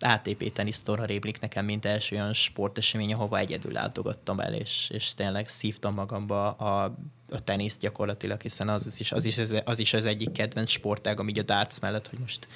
ATP 0.00 0.52
tenisztorra 0.52 1.04
réblik 1.04 1.40
nekem, 1.40 1.64
mint 1.64 1.84
első 1.84 2.16
olyan 2.16 2.32
sportesemény, 2.32 3.12
ahova 3.12 3.38
egyedül 3.38 3.72
látogattam 3.72 4.40
el, 4.40 4.54
és, 4.54 4.90
és 4.92 5.14
tényleg 5.14 5.48
szívtam 5.48 5.94
magamba 5.94 6.50
a, 6.50 6.84
a 7.30 7.40
teniszt 7.44 7.80
gyakorlatilag, 7.80 8.40
hiszen 8.40 8.68
az 8.68 9.00
is, 9.00 9.12
az, 9.12 9.24
is, 9.24 9.38
az 9.64 9.78
is 9.78 9.92
az 9.94 10.04
egyik 10.04 10.32
kedvenc 10.32 10.70
sportág, 10.70 11.20
ami 11.20 11.38
a 11.38 11.42
darts 11.42 11.80
mellett, 11.80 12.08
hogy 12.08 12.18
most 12.18 12.48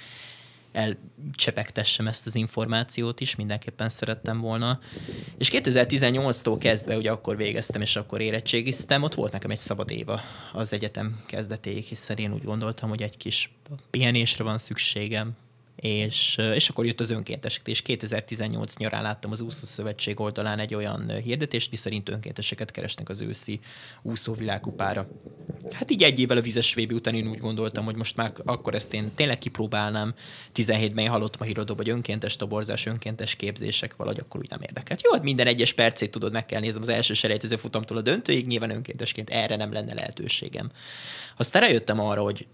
elcsepegtessem 0.76 2.06
ezt 2.06 2.26
az 2.26 2.34
információt 2.34 3.20
is, 3.20 3.36
mindenképpen 3.36 3.88
szerettem 3.88 4.40
volna. 4.40 4.80
És 5.38 5.50
2018-tól 5.52 6.56
kezdve, 6.58 6.96
ugye 6.96 7.10
akkor 7.10 7.36
végeztem, 7.36 7.80
és 7.80 7.96
akkor 7.96 8.20
érettségiztem, 8.20 9.02
ott 9.02 9.14
volt 9.14 9.32
nekem 9.32 9.50
egy 9.50 9.58
szabad 9.58 9.90
éva 9.90 10.20
az 10.52 10.72
egyetem 10.72 11.22
kezdetéig, 11.26 11.84
hiszen 11.84 12.16
én 12.16 12.32
úgy 12.32 12.44
gondoltam, 12.44 12.88
hogy 12.88 13.02
egy 13.02 13.16
kis 13.16 13.52
pihenésre 13.90 14.44
van 14.44 14.58
szükségem, 14.58 15.36
és, 15.76 16.38
és 16.54 16.68
akkor 16.68 16.86
jött 16.86 17.00
az 17.00 17.10
önkéntesek, 17.10 17.68
és 17.68 17.82
2018 17.82 18.76
nyarán 18.76 19.02
láttam 19.02 19.30
az 19.30 19.40
úszó 19.40 19.64
szövetség 19.64 20.20
oldalán 20.20 20.58
egy 20.58 20.74
olyan 20.74 21.10
hirdetést, 21.10 21.70
miszerint 21.70 22.08
önkénteseket 22.08 22.70
keresnek 22.70 23.08
az 23.08 23.20
őszi 23.20 23.60
úszóvilágkupára. 24.02 25.08
Hát 25.72 25.90
így 25.90 26.02
egy 26.02 26.20
évvel 26.20 26.36
a 26.36 26.40
vizes 26.40 26.74
VB 26.74 26.92
után 26.92 27.14
én 27.14 27.28
úgy 27.28 27.38
gondoltam, 27.38 27.84
hogy 27.84 27.96
most 27.96 28.16
már 28.16 28.32
akkor 28.44 28.74
ezt 28.74 28.94
én 28.94 29.14
tényleg 29.14 29.38
kipróbálnám. 29.38 30.14
17-ben 30.54 31.04
én 31.04 31.10
hallottam 31.10 31.40
a 31.40 31.44
híradóban, 31.44 31.84
hogy 31.84 31.94
önkéntes 31.94 32.36
toborzás, 32.36 32.86
önkéntes 32.86 33.34
képzések, 33.34 33.96
valahogy 33.96 34.20
akkor 34.20 34.40
úgy 34.40 34.50
nem 34.50 34.62
érdekelt. 34.62 35.02
Jó, 35.02 35.12
hát 35.12 35.22
minden 35.22 35.46
egyes 35.46 35.72
percét 35.72 36.10
tudod, 36.10 36.32
meg 36.32 36.46
kell 36.46 36.60
néznem 36.60 36.82
az 36.82 36.88
első 36.88 37.14
selejtező 37.14 37.56
futamtól 37.56 37.96
a 37.96 38.00
döntőig, 38.00 38.46
nyilván 38.46 38.70
önkéntesként 38.70 39.30
erre 39.30 39.56
nem 39.56 39.72
lenne 39.72 39.94
lehetőségem. 39.94 40.70
Aztán 41.36 41.62
rájöttem 41.62 42.00
arra, 42.00 42.22
hogy 42.22 42.46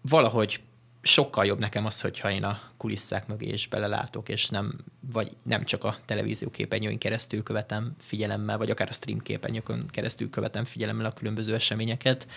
valahogy 0.00 0.60
sokkal 1.08 1.46
jobb 1.46 1.58
nekem 1.58 1.86
az, 1.86 2.00
hogyha 2.00 2.30
én 2.30 2.44
a 2.44 2.60
kulisszák 2.76 3.26
mögé 3.26 3.46
is 3.46 3.66
belelátok, 3.66 4.28
és 4.28 4.48
nem, 4.48 4.78
vagy 5.12 5.36
nem 5.42 5.64
csak 5.64 5.84
a 5.84 5.96
televízió 6.04 6.50
képernyőin 6.50 6.98
keresztül 6.98 7.42
követem 7.42 7.94
figyelemmel, 7.98 8.58
vagy 8.58 8.70
akár 8.70 8.88
a 8.90 8.92
stream 8.92 9.18
képernyőkön 9.18 9.86
keresztül 9.90 10.30
követem 10.30 10.64
figyelemmel 10.64 11.06
a 11.06 11.12
különböző 11.12 11.54
eseményeket. 11.54 12.28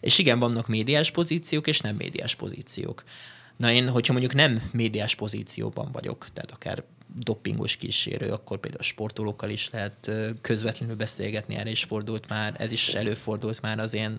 És 0.00 0.18
igen, 0.18 0.38
vannak 0.38 0.66
médiás 0.66 1.10
pozíciók, 1.10 1.66
és 1.66 1.80
nem 1.80 1.96
médiás 1.96 2.34
pozíciók. 2.34 3.04
Na 3.56 3.70
én, 3.70 3.88
hogyha 3.88 4.12
mondjuk 4.12 4.34
nem 4.34 4.70
médiás 4.72 5.14
pozícióban 5.14 5.90
vagyok, 5.92 6.26
tehát 6.32 6.50
akár 6.50 6.82
doppingos 7.18 7.76
kísérő, 7.76 8.32
akkor 8.32 8.58
például 8.58 8.82
sportolókkal 8.82 9.50
is 9.50 9.70
lehet 9.70 10.10
közvetlenül 10.40 10.96
beszélgetni, 10.96 11.54
erre 11.54 11.70
is 11.70 11.84
fordult 11.84 12.28
már, 12.28 12.54
ez 12.58 12.72
is 12.72 12.94
előfordult 12.94 13.60
már 13.60 13.78
az 13.78 13.94
én 13.94 14.18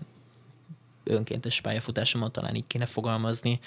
önkéntes 1.08 1.60
pályafutásomon 1.60 2.32
talán 2.32 2.54
így 2.54 2.66
kéne 2.66 2.86
fogalmazni, 2.86 3.60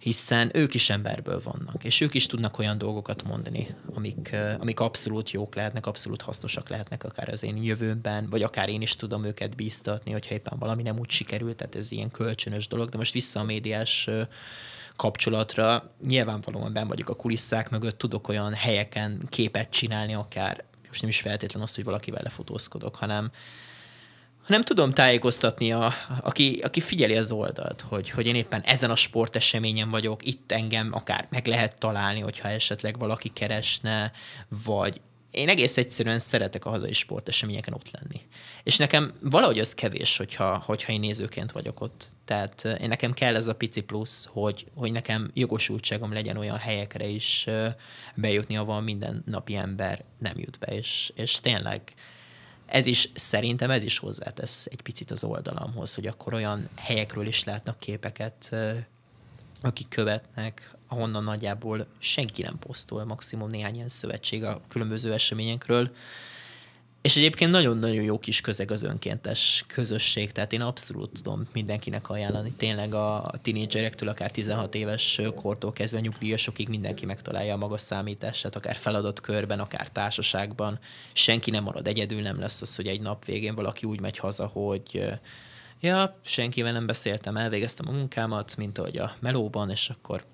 hiszen 0.00 0.50
ők 0.54 0.74
is 0.74 0.90
emberből 0.90 1.40
vannak, 1.44 1.84
és 1.84 2.00
ők 2.00 2.14
is 2.14 2.26
tudnak 2.26 2.58
olyan 2.58 2.78
dolgokat 2.78 3.22
mondani, 3.22 3.74
amik, 3.94 4.36
amik 4.58 4.80
abszolút 4.80 5.30
jók 5.30 5.54
lehetnek, 5.54 5.86
abszolút 5.86 6.22
hasznosak 6.22 6.68
lehetnek 6.68 7.04
akár 7.04 7.28
az 7.28 7.42
én 7.42 7.62
jövőmben, 7.62 8.28
vagy 8.30 8.42
akár 8.42 8.68
én 8.68 8.80
is 8.80 8.96
tudom 8.96 9.24
őket 9.24 9.56
bíztatni, 9.56 10.12
hogyha 10.12 10.34
éppen 10.34 10.58
valami 10.58 10.82
nem 10.82 10.98
úgy 10.98 11.10
sikerült, 11.10 11.56
tehát 11.56 11.74
ez 11.74 11.92
ilyen 11.92 12.10
kölcsönös 12.10 12.68
dolog, 12.68 12.88
de 12.88 12.96
most 12.96 13.12
vissza 13.12 13.40
a 13.40 13.44
médiás 13.44 14.08
kapcsolatra, 14.96 15.90
nyilvánvalóan 16.06 16.72
ben 16.72 16.88
vagyok 16.88 17.08
a 17.08 17.16
kulisszák 17.16 17.70
mögött, 17.70 17.98
tudok 17.98 18.28
olyan 18.28 18.54
helyeken 18.54 19.26
képet 19.28 19.70
csinálni, 19.70 20.14
akár 20.14 20.64
most 20.86 21.00
nem 21.00 21.10
is 21.10 21.20
feltétlenül 21.20 21.68
az, 21.68 21.74
hogy 21.74 21.84
valakivel 21.84 22.22
lefotózkodok, 22.22 22.96
hanem, 22.96 23.30
hanem 24.50 24.64
tudom 24.64 24.92
tájékoztatni, 24.92 25.72
a, 25.72 25.92
aki, 26.22 26.60
aki 26.62 26.80
figyeli 26.80 27.16
az 27.16 27.30
oldalt, 27.30 27.84
hogy, 27.88 28.10
hogy 28.10 28.26
én 28.26 28.34
éppen 28.34 28.60
ezen 28.60 28.90
a 28.90 28.94
sporteseményen 28.94 29.90
vagyok, 29.90 30.26
itt 30.26 30.52
engem 30.52 30.90
akár 30.92 31.26
meg 31.30 31.46
lehet 31.46 31.78
találni, 31.78 32.20
hogyha 32.20 32.48
esetleg 32.48 32.98
valaki 32.98 33.28
keresne, 33.28 34.12
vagy 34.64 35.00
én 35.30 35.48
egész 35.48 35.76
egyszerűen 35.76 36.18
szeretek 36.18 36.64
a 36.64 36.70
hazai 36.70 36.92
sporteseményeken 36.92 37.74
ott 37.74 37.90
lenni. 37.90 38.20
És 38.62 38.76
nekem 38.76 39.12
valahogy 39.20 39.58
az 39.58 39.74
kevés, 39.74 40.16
hogyha, 40.16 40.62
hogyha 40.66 40.92
én 40.92 41.00
nézőként 41.00 41.52
vagyok 41.52 41.80
ott. 41.80 42.10
Tehát 42.24 42.64
én 42.64 42.88
nekem 42.88 43.12
kell 43.12 43.36
ez 43.36 43.46
a 43.46 43.54
pici 43.54 43.80
plusz, 43.80 44.26
hogy, 44.30 44.66
hogy 44.74 44.92
nekem 44.92 45.30
jogosultságom 45.34 46.12
legyen 46.12 46.36
olyan 46.36 46.58
helyekre 46.58 47.06
is 47.06 47.46
bejutni, 48.14 48.56
ahol 48.56 48.80
minden 48.80 49.22
napi 49.26 49.56
ember 49.56 50.04
nem 50.18 50.34
jut 50.36 50.58
be. 50.58 50.66
És, 50.66 51.12
és 51.14 51.40
tényleg 51.40 51.82
ez 52.70 52.86
is 52.86 53.10
szerintem 53.14 53.70
ez 53.70 53.82
is 53.82 53.98
hozzátesz 53.98 54.66
egy 54.66 54.82
picit 54.82 55.10
az 55.10 55.24
oldalamhoz, 55.24 55.94
hogy 55.94 56.06
akkor 56.06 56.34
olyan 56.34 56.68
helyekről 56.76 57.26
is 57.26 57.44
látnak 57.44 57.78
képeket, 57.78 58.56
akik 59.62 59.88
követnek, 59.88 60.74
ahonnan 60.88 61.24
nagyjából 61.24 61.86
senki 61.98 62.42
nem 62.42 62.58
posztol, 62.58 63.04
maximum 63.04 63.50
néhány 63.50 63.74
ilyen 63.74 63.88
szövetség 63.88 64.44
a 64.44 64.60
különböző 64.68 65.12
eseményekről, 65.12 65.90
és 67.02 67.16
egyébként 67.16 67.50
nagyon-nagyon 67.50 68.02
jó 68.02 68.18
kis 68.18 68.40
közeg 68.40 68.70
az 68.70 68.82
önkéntes 68.82 69.64
közösség, 69.66 70.32
tehát 70.32 70.52
én 70.52 70.60
abszolút 70.60 71.10
tudom 71.12 71.48
mindenkinek 71.52 72.08
ajánlani. 72.08 72.52
Tényleg 72.52 72.94
a 72.94 73.32
tinédzserektől, 73.42 74.08
akár 74.08 74.30
16 74.30 74.74
éves 74.74 75.20
kortól 75.34 75.72
kezdve 75.72 76.00
nyugdíjasokig 76.00 76.68
mindenki 76.68 77.06
megtalálja 77.06 77.54
a 77.54 77.56
maga 77.56 77.78
számítását, 77.78 78.56
akár 78.56 78.76
feladat 78.76 79.20
körben, 79.20 79.60
akár 79.60 79.88
társaságban. 79.88 80.78
Senki 81.12 81.50
nem 81.50 81.62
marad 81.62 81.86
egyedül, 81.86 82.22
nem 82.22 82.38
lesz 82.38 82.62
az, 82.62 82.76
hogy 82.76 82.86
egy 82.86 83.00
nap 83.00 83.24
végén 83.24 83.54
valaki 83.54 83.86
úgy 83.86 84.00
megy 84.00 84.18
haza, 84.18 84.46
hogy 84.46 85.08
ja, 85.80 86.18
senkivel 86.22 86.72
nem 86.72 86.86
beszéltem, 86.86 87.36
elvégeztem 87.36 87.88
a 87.88 87.92
munkámat, 87.92 88.56
mint 88.56 88.78
ahogy 88.78 88.96
a 88.96 89.16
melóban, 89.20 89.70
és 89.70 89.88
akkor 89.88 90.24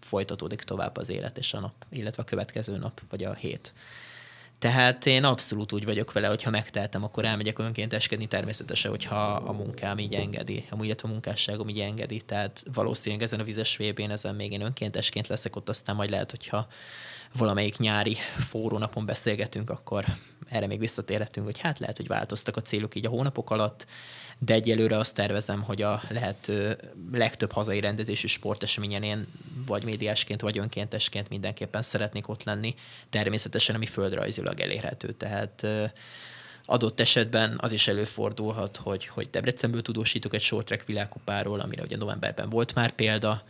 folytatódik 0.00 0.62
tovább 0.62 0.96
az 0.96 1.08
élet 1.08 1.38
és 1.38 1.54
a 1.54 1.60
nap, 1.60 1.74
illetve 1.90 2.22
a 2.22 2.26
következő 2.26 2.76
nap, 2.76 3.00
vagy 3.08 3.24
a 3.24 3.34
hét. 3.34 3.74
Tehát 4.60 5.06
én 5.06 5.24
abszolút 5.24 5.72
úgy 5.72 5.84
vagyok 5.84 6.12
vele, 6.12 6.28
hogy 6.28 6.42
ha 6.42 6.50
megteltem, 6.50 7.04
akkor 7.04 7.24
elmegyek 7.24 7.58
önkénteskedni, 7.58 8.26
természetesen, 8.26 8.90
hogyha 8.90 9.32
a 9.32 9.52
munkám 9.52 9.98
így 9.98 10.14
engedi, 10.14 10.64
amúgy 10.70 10.94
a 11.02 11.06
munkásságom 11.06 11.68
így 11.68 11.80
engedi, 11.80 12.20
tehát 12.20 12.62
valószínűleg 12.74 13.24
ezen 13.24 13.40
a 13.40 13.42
vizes 13.42 13.76
vb 13.76 13.98
ezen 14.10 14.34
még 14.34 14.52
én 14.52 14.60
önkéntesként 14.60 15.26
leszek 15.26 15.56
ott, 15.56 15.68
aztán 15.68 15.96
majd 15.96 16.10
lehet, 16.10 16.30
hogyha 16.30 16.66
valamelyik 17.32 17.78
nyári 17.78 18.16
forrónapon 18.36 19.06
beszélgetünk, 19.06 19.70
akkor 19.70 20.04
erre 20.50 20.66
még 20.66 20.78
visszatérhetünk, 20.78 21.46
hogy 21.46 21.58
hát 21.58 21.78
lehet, 21.78 21.96
hogy 21.96 22.06
változtak 22.06 22.56
a 22.56 22.60
célok 22.60 22.94
így 22.94 23.06
a 23.06 23.10
hónapok 23.10 23.50
alatt, 23.50 23.86
de 24.38 24.54
egyelőre 24.54 24.98
azt 24.98 25.14
tervezem, 25.14 25.62
hogy 25.62 25.82
a 25.82 26.02
lehető 26.08 26.78
legtöbb 27.12 27.52
hazai 27.52 27.80
rendezésű 27.80 28.26
sporteseményen 28.26 29.02
én 29.02 29.26
vagy 29.66 29.84
médiásként, 29.84 30.40
vagy 30.40 30.58
önkéntesként 30.58 31.28
mindenképpen 31.28 31.82
szeretnék 31.82 32.28
ott 32.28 32.44
lenni. 32.44 32.74
Természetesen, 33.10 33.74
ami 33.74 33.86
földrajzilag 33.86 34.60
elérhető. 34.60 35.12
Tehát 35.12 35.66
adott 36.64 37.00
esetben 37.00 37.58
az 37.60 37.72
is 37.72 37.88
előfordulhat, 37.88 38.76
hogy, 38.76 39.06
hogy 39.06 39.30
Debrecenből 39.30 39.82
tudósítok 39.82 40.34
egy 40.34 40.40
short 40.40 40.66
track 40.66 40.86
világkupáról, 40.86 41.60
amire 41.60 41.82
ugye 41.82 41.96
novemberben 41.96 42.48
volt 42.48 42.74
már 42.74 42.90
példa, 42.90 43.42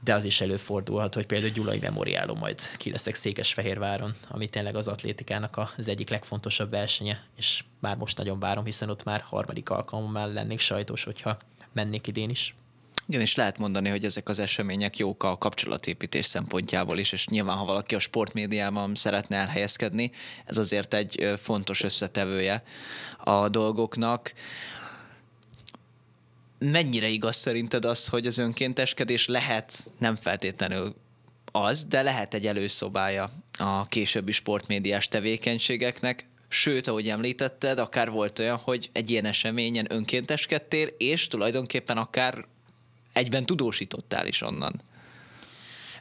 de 0.00 0.14
az 0.14 0.24
is 0.24 0.40
előfordulhat, 0.40 1.14
hogy 1.14 1.26
például 1.26 1.52
Gyulai 1.52 1.78
Memoriálon 1.78 2.36
majd 2.36 2.60
ki 2.76 2.90
leszek 2.90 3.14
Székesfehérváron, 3.14 4.14
ami 4.28 4.48
tényleg 4.48 4.76
az 4.76 4.88
atlétikának 4.88 5.72
az 5.76 5.88
egyik 5.88 6.10
legfontosabb 6.10 6.70
versenye, 6.70 7.22
és 7.36 7.64
már 7.80 7.96
most 7.96 8.16
nagyon 8.16 8.38
várom, 8.38 8.64
hiszen 8.64 8.90
ott 8.90 9.04
már 9.04 9.20
harmadik 9.20 9.70
alkalommal 9.70 10.32
lennék 10.32 10.60
sajtos, 10.60 11.04
hogyha 11.04 11.38
mennék 11.72 12.06
idén 12.06 12.30
is. 12.30 12.54
Igen, 13.08 13.20
és 13.20 13.34
lehet 13.34 13.58
mondani, 13.58 13.88
hogy 13.88 14.04
ezek 14.04 14.28
az 14.28 14.38
események 14.38 14.98
jók 14.98 15.22
a 15.22 15.38
kapcsolatépítés 15.38 16.26
szempontjából 16.26 16.98
is, 16.98 17.12
és 17.12 17.26
nyilván, 17.26 17.56
ha 17.56 17.64
valaki 17.64 17.94
a 17.94 17.98
sportmédiában 17.98 18.94
szeretne 18.94 19.36
elhelyezkedni, 19.36 20.10
ez 20.44 20.58
azért 20.58 20.94
egy 20.94 21.34
fontos 21.38 21.82
összetevője 21.82 22.62
a 23.18 23.48
dolgoknak. 23.48 24.32
Mennyire 26.58 27.08
igaz 27.08 27.36
szerinted 27.36 27.84
az, 27.84 28.06
hogy 28.06 28.26
az 28.26 28.38
önkénteskedés 28.38 29.26
lehet 29.26 29.90
nem 29.98 30.16
feltétlenül 30.16 30.94
az, 31.52 31.84
de 31.84 32.02
lehet 32.02 32.34
egy 32.34 32.46
előszobája 32.46 33.30
a 33.58 33.86
későbbi 33.86 34.32
sportmédiás 34.32 35.08
tevékenységeknek, 35.08 36.26
Sőt, 36.48 36.86
ahogy 36.86 37.08
említetted, 37.08 37.78
akár 37.78 38.10
volt 38.10 38.38
olyan, 38.38 38.56
hogy 38.56 38.90
egy 38.92 39.10
ilyen 39.10 39.24
eseményen 39.24 39.86
önkénteskedtél, 39.88 40.86
és 40.86 41.26
tulajdonképpen 41.26 41.96
akár 41.96 42.44
egyben 43.12 43.46
tudósítottál 43.46 44.26
is 44.26 44.42
onnan. 44.42 44.80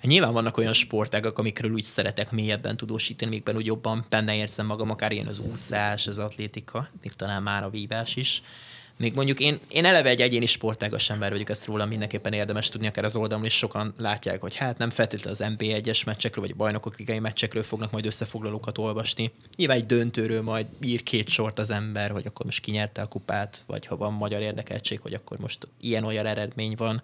Nyilván 0.01 0.33
vannak 0.33 0.57
olyan 0.57 0.73
sportágak, 0.73 1.37
amikről 1.37 1.71
úgy 1.71 1.83
szeretek 1.83 2.31
mélyebben 2.31 2.77
tudósítani, 2.77 3.31
amikben 3.31 3.55
úgy 3.55 3.65
jobban 3.65 4.05
benne 4.09 4.35
érzem 4.35 4.65
magam, 4.65 4.89
akár 4.89 5.11
ilyen 5.11 5.27
az 5.27 5.39
úszás, 5.39 6.07
az 6.07 6.19
atlétika, 6.19 6.89
még 7.01 7.13
talán 7.13 7.43
már 7.43 7.63
a 7.63 7.69
vívás 7.69 8.15
is. 8.15 8.41
Még 8.97 9.13
mondjuk 9.13 9.39
én, 9.39 9.59
én 9.69 9.85
eleve 9.85 10.09
egy 10.09 10.21
egyéni 10.21 10.45
sportágas 10.45 11.09
ember 11.09 11.31
vagyok, 11.31 11.49
ezt 11.49 11.65
róla 11.65 11.85
mindenképpen 11.85 12.33
érdemes 12.33 12.69
tudni, 12.69 12.87
akár 12.87 13.03
az 13.03 13.15
oldalon 13.15 13.45
is 13.45 13.57
sokan 13.57 13.93
látják, 13.97 14.41
hogy 14.41 14.55
hát 14.55 14.77
nem 14.77 14.89
feltétlenül 14.89 15.39
az 15.39 15.55
NB1-es 15.57 16.05
meccsekről, 16.05 16.43
vagy 16.43 16.53
a 16.53 16.57
bajnokok 16.57 16.97
ligai 16.97 17.19
meccsekről 17.19 17.63
fognak 17.63 17.91
majd 17.91 18.05
összefoglalókat 18.05 18.77
olvasni. 18.77 19.31
Nyilván 19.55 19.77
egy 19.77 19.85
döntőről 19.85 20.41
majd 20.41 20.65
ír 20.81 21.03
két 21.03 21.29
sort 21.29 21.59
az 21.59 21.69
ember, 21.69 22.11
hogy 22.11 22.25
akkor 22.25 22.45
most 22.45 22.61
kinyerte 22.61 23.01
a 23.01 23.07
kupát, 23.07 23.63
vagy 23.65 23.85
ha 23.85 23.97
van 23.97 24.13
magyar 24.13 24.41
érdekeltség, 24.41 24.99
hogy 24.99 25.13
akkor 25.13 25.37
most 25.37 25.67
ilyen-olyan 25.81 26.25
eredmény 26.25 26.75
van. 26.77 27.03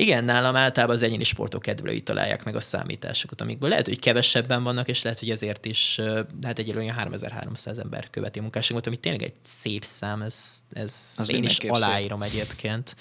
Igen, 0.00 0.24
nálam 0.24 0.56
általában 0.56 0.96
az 0.96 1.02
egyéni 1.02 1.24
sportok 1.24 1.62
kedvelői 1.62 2.02
találják 2.02 2.44
meg 2.44 2.56
a 2.56 2.60
számításokat, 2.60 3.40
amikből 3.40 3.68
lehet, 3.68 3.86
hogy 3.86 3.98
kevesebben 3.98 4.62
vannak, 4.62 4.88
és 4.88 5.02
lehet, 5.02 5.18
hogy 5.18 5.30
ezért 5.30 5.64
is, 5.64 6.00
hát 6.42 6.58
egy 6.58 6.76
olyan 6.76 6.94
3300 6.94 7.78
ember 7.78 8.10
követi 8.10 8.38
a 8.38 8.42
munkásságot, 8.42 8.86
ami 8.86 8.96
tényleg 8.96 9.22
egy 9.22 9.34
szép 9.42 9.84
szám, 9.84 10.22
ez, 10.22 10.62
ez 10.72 11.14
az 11.18 11.30
én 11.30 11.42
is 11.42 11.58
aláírom 11.58 12.22
egyébként. 12.22 12.96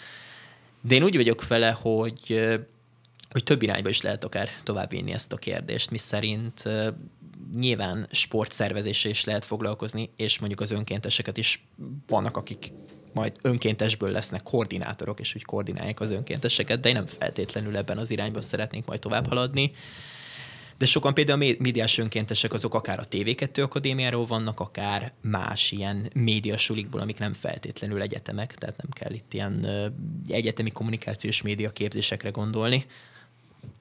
De 0.81 0.95
én 0.95 1.03
úgy 1.03 1.15
vagyok 1.15 1.47
vele, 1.47 1.69
hogy 1.69 2.39
hogy 3.29 3.43
több 3.43 3.61
irányba 3.61 3.89
is 3.89 4.01
lehet 4.01 4.23
akár 4.23 4.49
továbbvinni 4.63 5.11
ezt 5.11 5.33
a 5.33 5.37
kérdést, 5.37 5.91
mi 5.91 5.97
szerint 5.97 6.63
nyilván 7.57 8.07
sportszervezéssel 8.11 9.11
is 9.11 9.23
lehet 9.23 9.45
foglalkozni, 9.45 10.09
és 10.15 10.39
mondjuk 10.39 10.61
az 10.61 10.71
önkénteseket 10.71 11.37
is 11.37 11.67
vannak, 12.07 12.37
akik 12.37 12.71
majd 13.13 13.33
önkéntesből 13.41 14.11
lesznek 14.11 14.43
koordinátorok, 14.43 15.19
és 15.19 15.35
úgy 15.35 15.43
koordinálják 15.43 15.99
az 15.99 16.11
önkénteseket, 16.11 16.79
de 16.79 16.89
én 16.89 16.95
nem 16.95 17.07
feltétlenül 17.07 17.77
ebben 17.77 17.97
az 17.97 18.11
irányban 18.11 18.41
szeretnénk 18.41 18.85
majd 18.85 18.99
tovább 18.99 19.27
haladni. 19.27 19.71
De 20.77 20.85
sokan 20.85 21.13
például 21.13 21.41
a 21.41 21.55
médiás 21.59 21.97
önkéntesek 21.97 22.53
azok 22.53 22.73
akár 22.73 22.99
a 22.99 23.07
TV2 23.11 23.63
Akadémiáról 23.63 24.25
vannak, 24.25 24.59
akár 24.59 25.11
más 25.21 25.71
ilyen 25.71 26.09
médiasulikból, 26.13 27.01
amik 27.01 27.17
nem 27.17 27.33
feltétlenül 27.33 28.01
egyetemek, 28.01 28.55
tehát 28.55 28.77
nem 28.77 28.91
kell 28.91 29.11
itt 29.11 29.33
ilyen 29.33 29.67
egyetemi 30.27 30.71
kommunikációs 30.71 31.41
média 31.41 31.71
képzésekre 31.71 32.29
gondolni. 32.29 32.85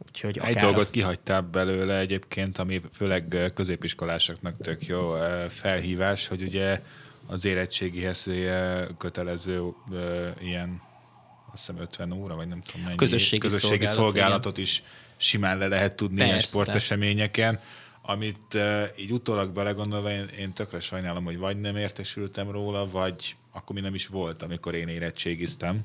Úgyhogy 0.07 0.39
Egy 0.39 0.57
dolgot 0.57 0.89
a... 0.89 0.91
kihagytál 0.91 1.43
belőle 1.43 1.99
egyébként, 1.99 2.59
ami 2.59 2.81
főleg 2.93 3.53
középiskolásoknak 3.55 4.57
tök 4.63 4.87
jó 4.87 5.15
felhívás, 5.49 6.27
hogy 6.27 6.43
ugye 6.43 6.81
az 7.29 7.45
érettségihez 7.45 8.31
kötelező 8.99 9.73
ilyen 10.41 10.83
azt 11.53 11.67
hiszem 11.67 11.83
50 11.83 12.13
óra, 12.13 12.35
vagy 12.35 12.49
nem 12.49 12.63
tudom 12.63 12.83
mennyi. 12.85 12.97
Közösségi, 12.97 13.39
közösségi 13.43 13.87
szolgálat, 13.87 14.13
szolgálatot 14.13 14.59
is 14.59 14.83
simán 15.17 15.59
le 15.59 15.67
lehet 15.67 15.97
tudni 15.97 16.17
Persze. 16.17 16.33
ilyen 16.33 16.45
sporteseményeken, 16.45 17.61
amit 18.03 18.55
uh, 18.55 18.83
így 18.97 19.13
utólag 19.13 19.51
belegondolva 19.51 20.11
én, 20.11 20.29
én 20.39 20.53
tökre 20.53 20.81
sajnálom, 20.81 21.25
hogy 21.25 21.39
vagy 21.39 21.61
nem 21.61 21.77
értesültem 21.77 22.51
róla, 22.51 22.91
vagy 22.91 23.37
akkor 23.59 23.77
mi 23.77 23.83
nem 23.83 23.95
is 23.95 24.07
volt, 24.07 24.43
amikor 24.43 24.75
én 24.75 24.89
érettségiztem. 24.89 25.85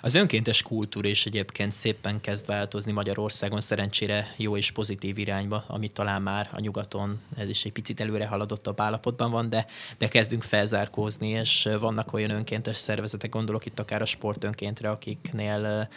Az 0.00 0.14
önkéntes 0.14 0.62
kultúra 0.62 1.08
is 1.08 1.26
egyébként 1.26 1.72
szépen 1.72 2.20
kezd 2.20 2.46
változni 2.46 2.92
Magyarországon, 2.92 3.60
szerencsére 3.60 4.34
jó 4.36 4.56
és 4.56 4.70
pozitív 4.70 5.18
irányba, 5.18 5.64
ami 5.68 5.88
talán 5.88 6.22
már 6.22 6.50
a 6.52 6.60
nyugaton 6.60 7.20
ez 7.36 7.48
is 7.48 7.64
egy 7.64 7.72
picit 7.72 8.00
előre 8.00 8.26
haladottabb 8.26 8.80
állapotban 8.80 9.30
van, 9.30 9.48
de, 9.48 9.66
de 9.98 10.08
kezdünk 10.08 10.42
felzárkózni, 10.42 11.28
és 11.28 11.68
vannak 11.80 12.12
olyan 12.12 12.30
önkéntes 12.30 12.76
szervezetek, 12.76 13.30
gondolok 13.30 13.66
itt 13.66 13.78
akár 13.78 14.02
a 14.02 14.06
sportönkéntre, 14.06 14.90
akiknél 14.90 15.88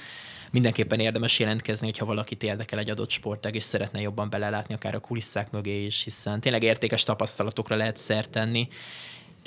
mindenképpen 0.52 1.00
érdemes 1.00 1.40
jelentkezni, 1.40 1.86
hogyha 1.86 2.06
valakit 2.06 2.44
érdekel 2.44 2.80
egy 2.80 2.90
adott 2.90 3.10
sportág, 3.10 3.56
és 3.56 3.64
szeretne 3.64 4.02
jobban 4.02 4.30
belelátni 4.30 4.74
akár 4.74 4.96
a 4.96 5.00
kulisszák 5.00 5.52
mögé 5.52 5.86
is, 5.86 6.04
hiszen 6.04 6.40
tényleg 6.40 6.64
értékes 6.64 7.04
tapasztalatokra 7.04 7.76
lehet 7.76 7.98
szert 7.98 8.30
tenni, 8.30 8.68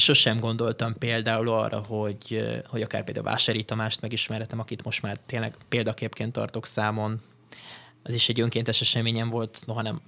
sosem 0.01 0.41
gondoltam 0.41 0.99
például 0.99 1.49
arra, 1.49 1.79
hogy, 1.79 2.43
hogy 2.69 2.83
akár 2.83 3.05
például 3.05 3.27
Vásári 3.27 3.65
Tamást 3.65 4.01
megismerhetem, 4.01 4.59
akit 4.59 4.85
most 4.85 5.03
már 5.03 5.19
tényleg 5.27 5.57
példaképként 5.69 6.33
tartok 6.33 6.67
számon. 6.67 7.21
Az 8.03 8.15
is 8.15 8.29
egy 8.29 8.41
önkéntes 8.41 8.81
eseményem 8.81 9.29
volt, 9.29 9.63
noha 9.67 9.83
nem, 9.83 10.01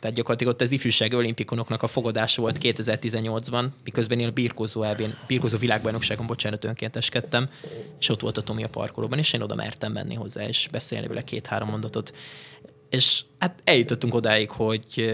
tehát 0.00 0.16
gyakorlatilag 0.16 0.52
ott 0.52 0.60
az 0.60 0.70
ifjúság 0.70 1.12
olimpikonoknak 1.12 1.82
a 1.82 1.86
fogadása 1.86 2.40
volt 2.40 2.58
2018-ban, 2.62 3.66
miközben 3.84 4.18
én 4.18 4.28
a 4.28 4.30
birkózó 4.30 4.82
elbén, 4.82 5.16
birkózó 5.26 5.58
világbajnokságon, 5.58 6.26
bocsánat, 6.26 6.64
önkénteskedtem, 6.64 7.50
és 7.98 8.08
ott 8.08 8.20
volt 8.20 8.36
a 8.36 8.42
Tomi 8.42 8.62
a 8.62 8.68
parkolóban, 8.68 9.18
és 9.18 9.32
én 9.32 9.40
oda 9.40 9.54
mertem 9.54 9.92
menni 9.92 10.14
hozzá, 10.14 10.46
és 10.46 10.68
beszélni 10.70 11.06
vele 11.06 11.24
két-három 11.24 11.68
mondatot. 11.68 12.14
És 12.90 13.24
hát 13.38 13.60
eljutottunk 13.64 14.14
odáig, 14.14 14.50
hogy 14.50 15.12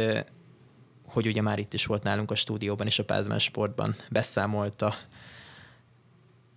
hogy 1.12 1.26
ugye 1.26 1.42
már 1.42 1.58
itt 1.58 1.74
is 1.74 1.86
volt 1.86 2.02
nálunk 2.02 2.30
a 2.30 2.34
stúdióban 2.34 2.86
és 2.86 2.98
a 2.98 3.04
Pázmán 3.04 3.38
Sportban 3.38 3.96
beszámolt 4.10 4.82
a, 4.82 4.94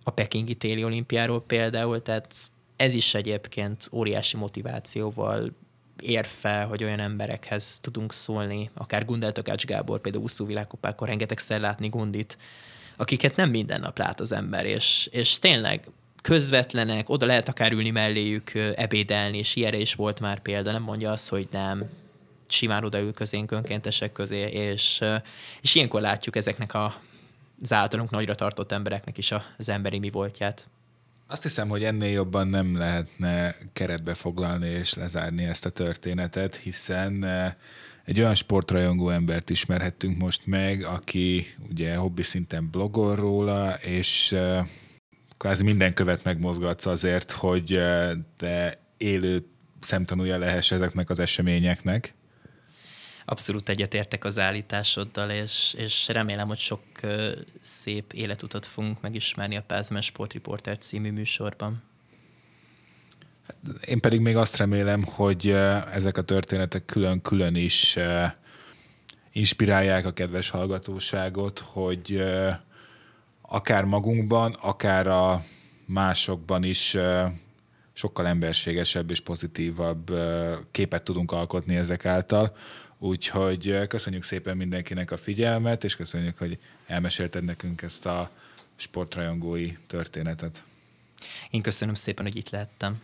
a 0.04 0.10
Pekingi 0.10 0.54
téli 0.54 0.84
olimpiáról 0.84 1.42
például, 1.42 2.02
tehát 2.02 2.34
ez 2.76 2.94
is 2.94 3.14
egyébként 3.14 3.88
óriási 3.92 4.36
motivációval 4.36 5.52
ér 6.00 6.24
fel, 6.24 6.66
hogy 6.66 6.84
olyan 6.84 7.00
emberekhez 7.00 7.78
tudunk 7.80 8.12
szólni, 8.12 8.70
akár 8.74 9.04
Gundel 9.04 9.32
Takács 9.32 9.64
Gábor, 9.64 10.00
például 10.00 10.24
úszó 10.24 10.44
világkupákon 10.44 11.08
rengetegszer 11.08 11.60
látni 11.60 11.88
Gundit, 11.88 12.38
akiket 12.96 13.36
nem 13.36 13.50
minden 13.50 13.80
nap 13.80 13.98
lát 13.98 14.20
az 14.20 14.32
ember, 14.32 14.66
és, 14.66 15.08
és 15.12 15.38
tényleg 15.38 15.88
közvetlenek, 16.22 17.08
oda 17.08 17.26
lehet 17.26 17.48
akár 17.48 17.72
ülni 17.72 17.90
melléjük, 17.90 18.52
ebédelni, 18.74 19.38
és 19.38 19.56
ilyenre 19.56 19.76
is 19.78 19.94
volt 19.94 20.20
már 20.20 20.40
példa, 20.40 20.72
nem 20.72 20.82
mondja 20.82 21.10
azt, 21.10 21.28
hogy 21.28 21.48
nem, 21.50 21.88
simán 22.46 22.84
odaül 22.84 23.12
közénk 23.12 23.50
önkéntesek 23.50 24.12
közé, 24.12 24.40
és, 24.50 25.00
és 25.60 25.74
ilyenkor 25.74 26.00
látjuk 26.00 26.36
ezeknek 26.36 26.74
a, 26.74 26.94
az 27.62 27.72
általunk 27.72 28.10
nagyra 28.10 28.34
tartott 28.34 28.72
embereknek 28.72 29.18
is 29.18 29.32
az 29.58 29.68
emberi 29.68 29.98
mi 29.98 30.10
voltját. 30.10 30.68
Azt 31.26 31.42
hiszem, 31.42 31.68
hogy 31.68 31.84
ennél 31.84 32.10
jobban 32.10 32.48
nem 32.48 32.76
lehetne 32.76 33.56
keretbe 33.72 34.14
foglalni 34.14 34.68
és 34.68 34.94
lezárni 34.94 35.44
ezt 35.44 35.66
a 35.66 35.70
történetet, 35.70 36.56
hiszen 36.56 37.24
egy 38.04 38.20
olyan 38.20 38.34
sportrajongó 38.34 39.08
embert 39.08 39.50
ismerhettünk 39.50 40.18
most 40.18 40.46
meg, 40.46 40.84
aki 40.84 41.46
ugye 41.70 41.96
hobbi 41.96 42.22
szinten 42.22 42.70
blogol 42.70 43.16
róla, 43.16 43.74
és 43.74 44.36
kvázi 45.36 45.62
minden 45.62 45.94
követ 45.94 46.24
megmozgatsz 46.24 46.86
azért, 46.86 47.30
hogy 47.30 47.80
te 48.36 48.78
élő 48.96 49.46
szemtanúja 49.80 50.38
lehess 50.38 50.70
ezeknek 50.70 51.10
az 51.10 51.18
eseményeknek 51.18 52.14
abszolút 53.24 53.68
egyetértek 53.68 54.24
az 54.24 54.38
állításoddal, 54.38 55.30
és, 55.30 55.74
és 55.76 56.08
remélem, 56.08 56.48
hogy 56.48 56.58
sok 56.58 56.80
szép 57.60 58.12
életutat 58.12 58.66
fogunk 58.66 59.00
megismerni 59.00 59.56
a 59.56 59.62
Pázmen 59.62 60.02
Sport 60.02 60.32
Reporter 60.32 60.78
című 60.78 61.12
műsorban. 61.12 61.82
Én 63.86 64.00
pedig 64.00 64.20
még 64.20 64.36
azt 64.36 64.56
remélem, 64.56 65.02
hogy 65.04 65.48
ezek 65.92 66.16
a 66.16 66.22
történetek 66.22 66.84
külön-külön 66.84 67.54
is 67.54 67.96
inspirálják 69.32 70.06
a 70.06 70.12
kedves 70.12 70.48
hallgatóságot, 70.48 71.58
hogy 71.58 72.22
akár 73.40 73.84
magunkban, 73.84 74.52
akár 74.52 75.06
a 75.06 75.44
másokban 75.86 76.62
is 76.62 76.96
sokkal 77.92 78.26
emberségesebb 78.26 79.10
és 79.10 79.20
pozitívabb 79.20 80.12
képet 80.70 81.02
tudunk 81.02 81.32
alkotni 81.32 81.76
ezek 81.76 82.06
által. 82.06 82.56
Úgyhogy 82.98 83.86
köszönjük 83.88 84.22
szépen 84.22 84.56
mindenkinek 84.56 85.10
a 85.10 85.16
figyelmet, 85.16 85.84
és 85.84 85.96
köszönjük, 85.96 86.38
hogy 86.38 86.58
elmesélted 86.86 87.44
nekünk 87.44 87.82
ezt 87.82 88.06
a 88.06 88.30
sportrajongói 88.76 89.72
történetet. 89.86 90.62
Én 91.50 91.62
köszönöm 91.62 91.94
szépen, 91.94 92.24
hogy 92.24 92.36
itt 92.36 92.50
lehettem. 92.50 93.02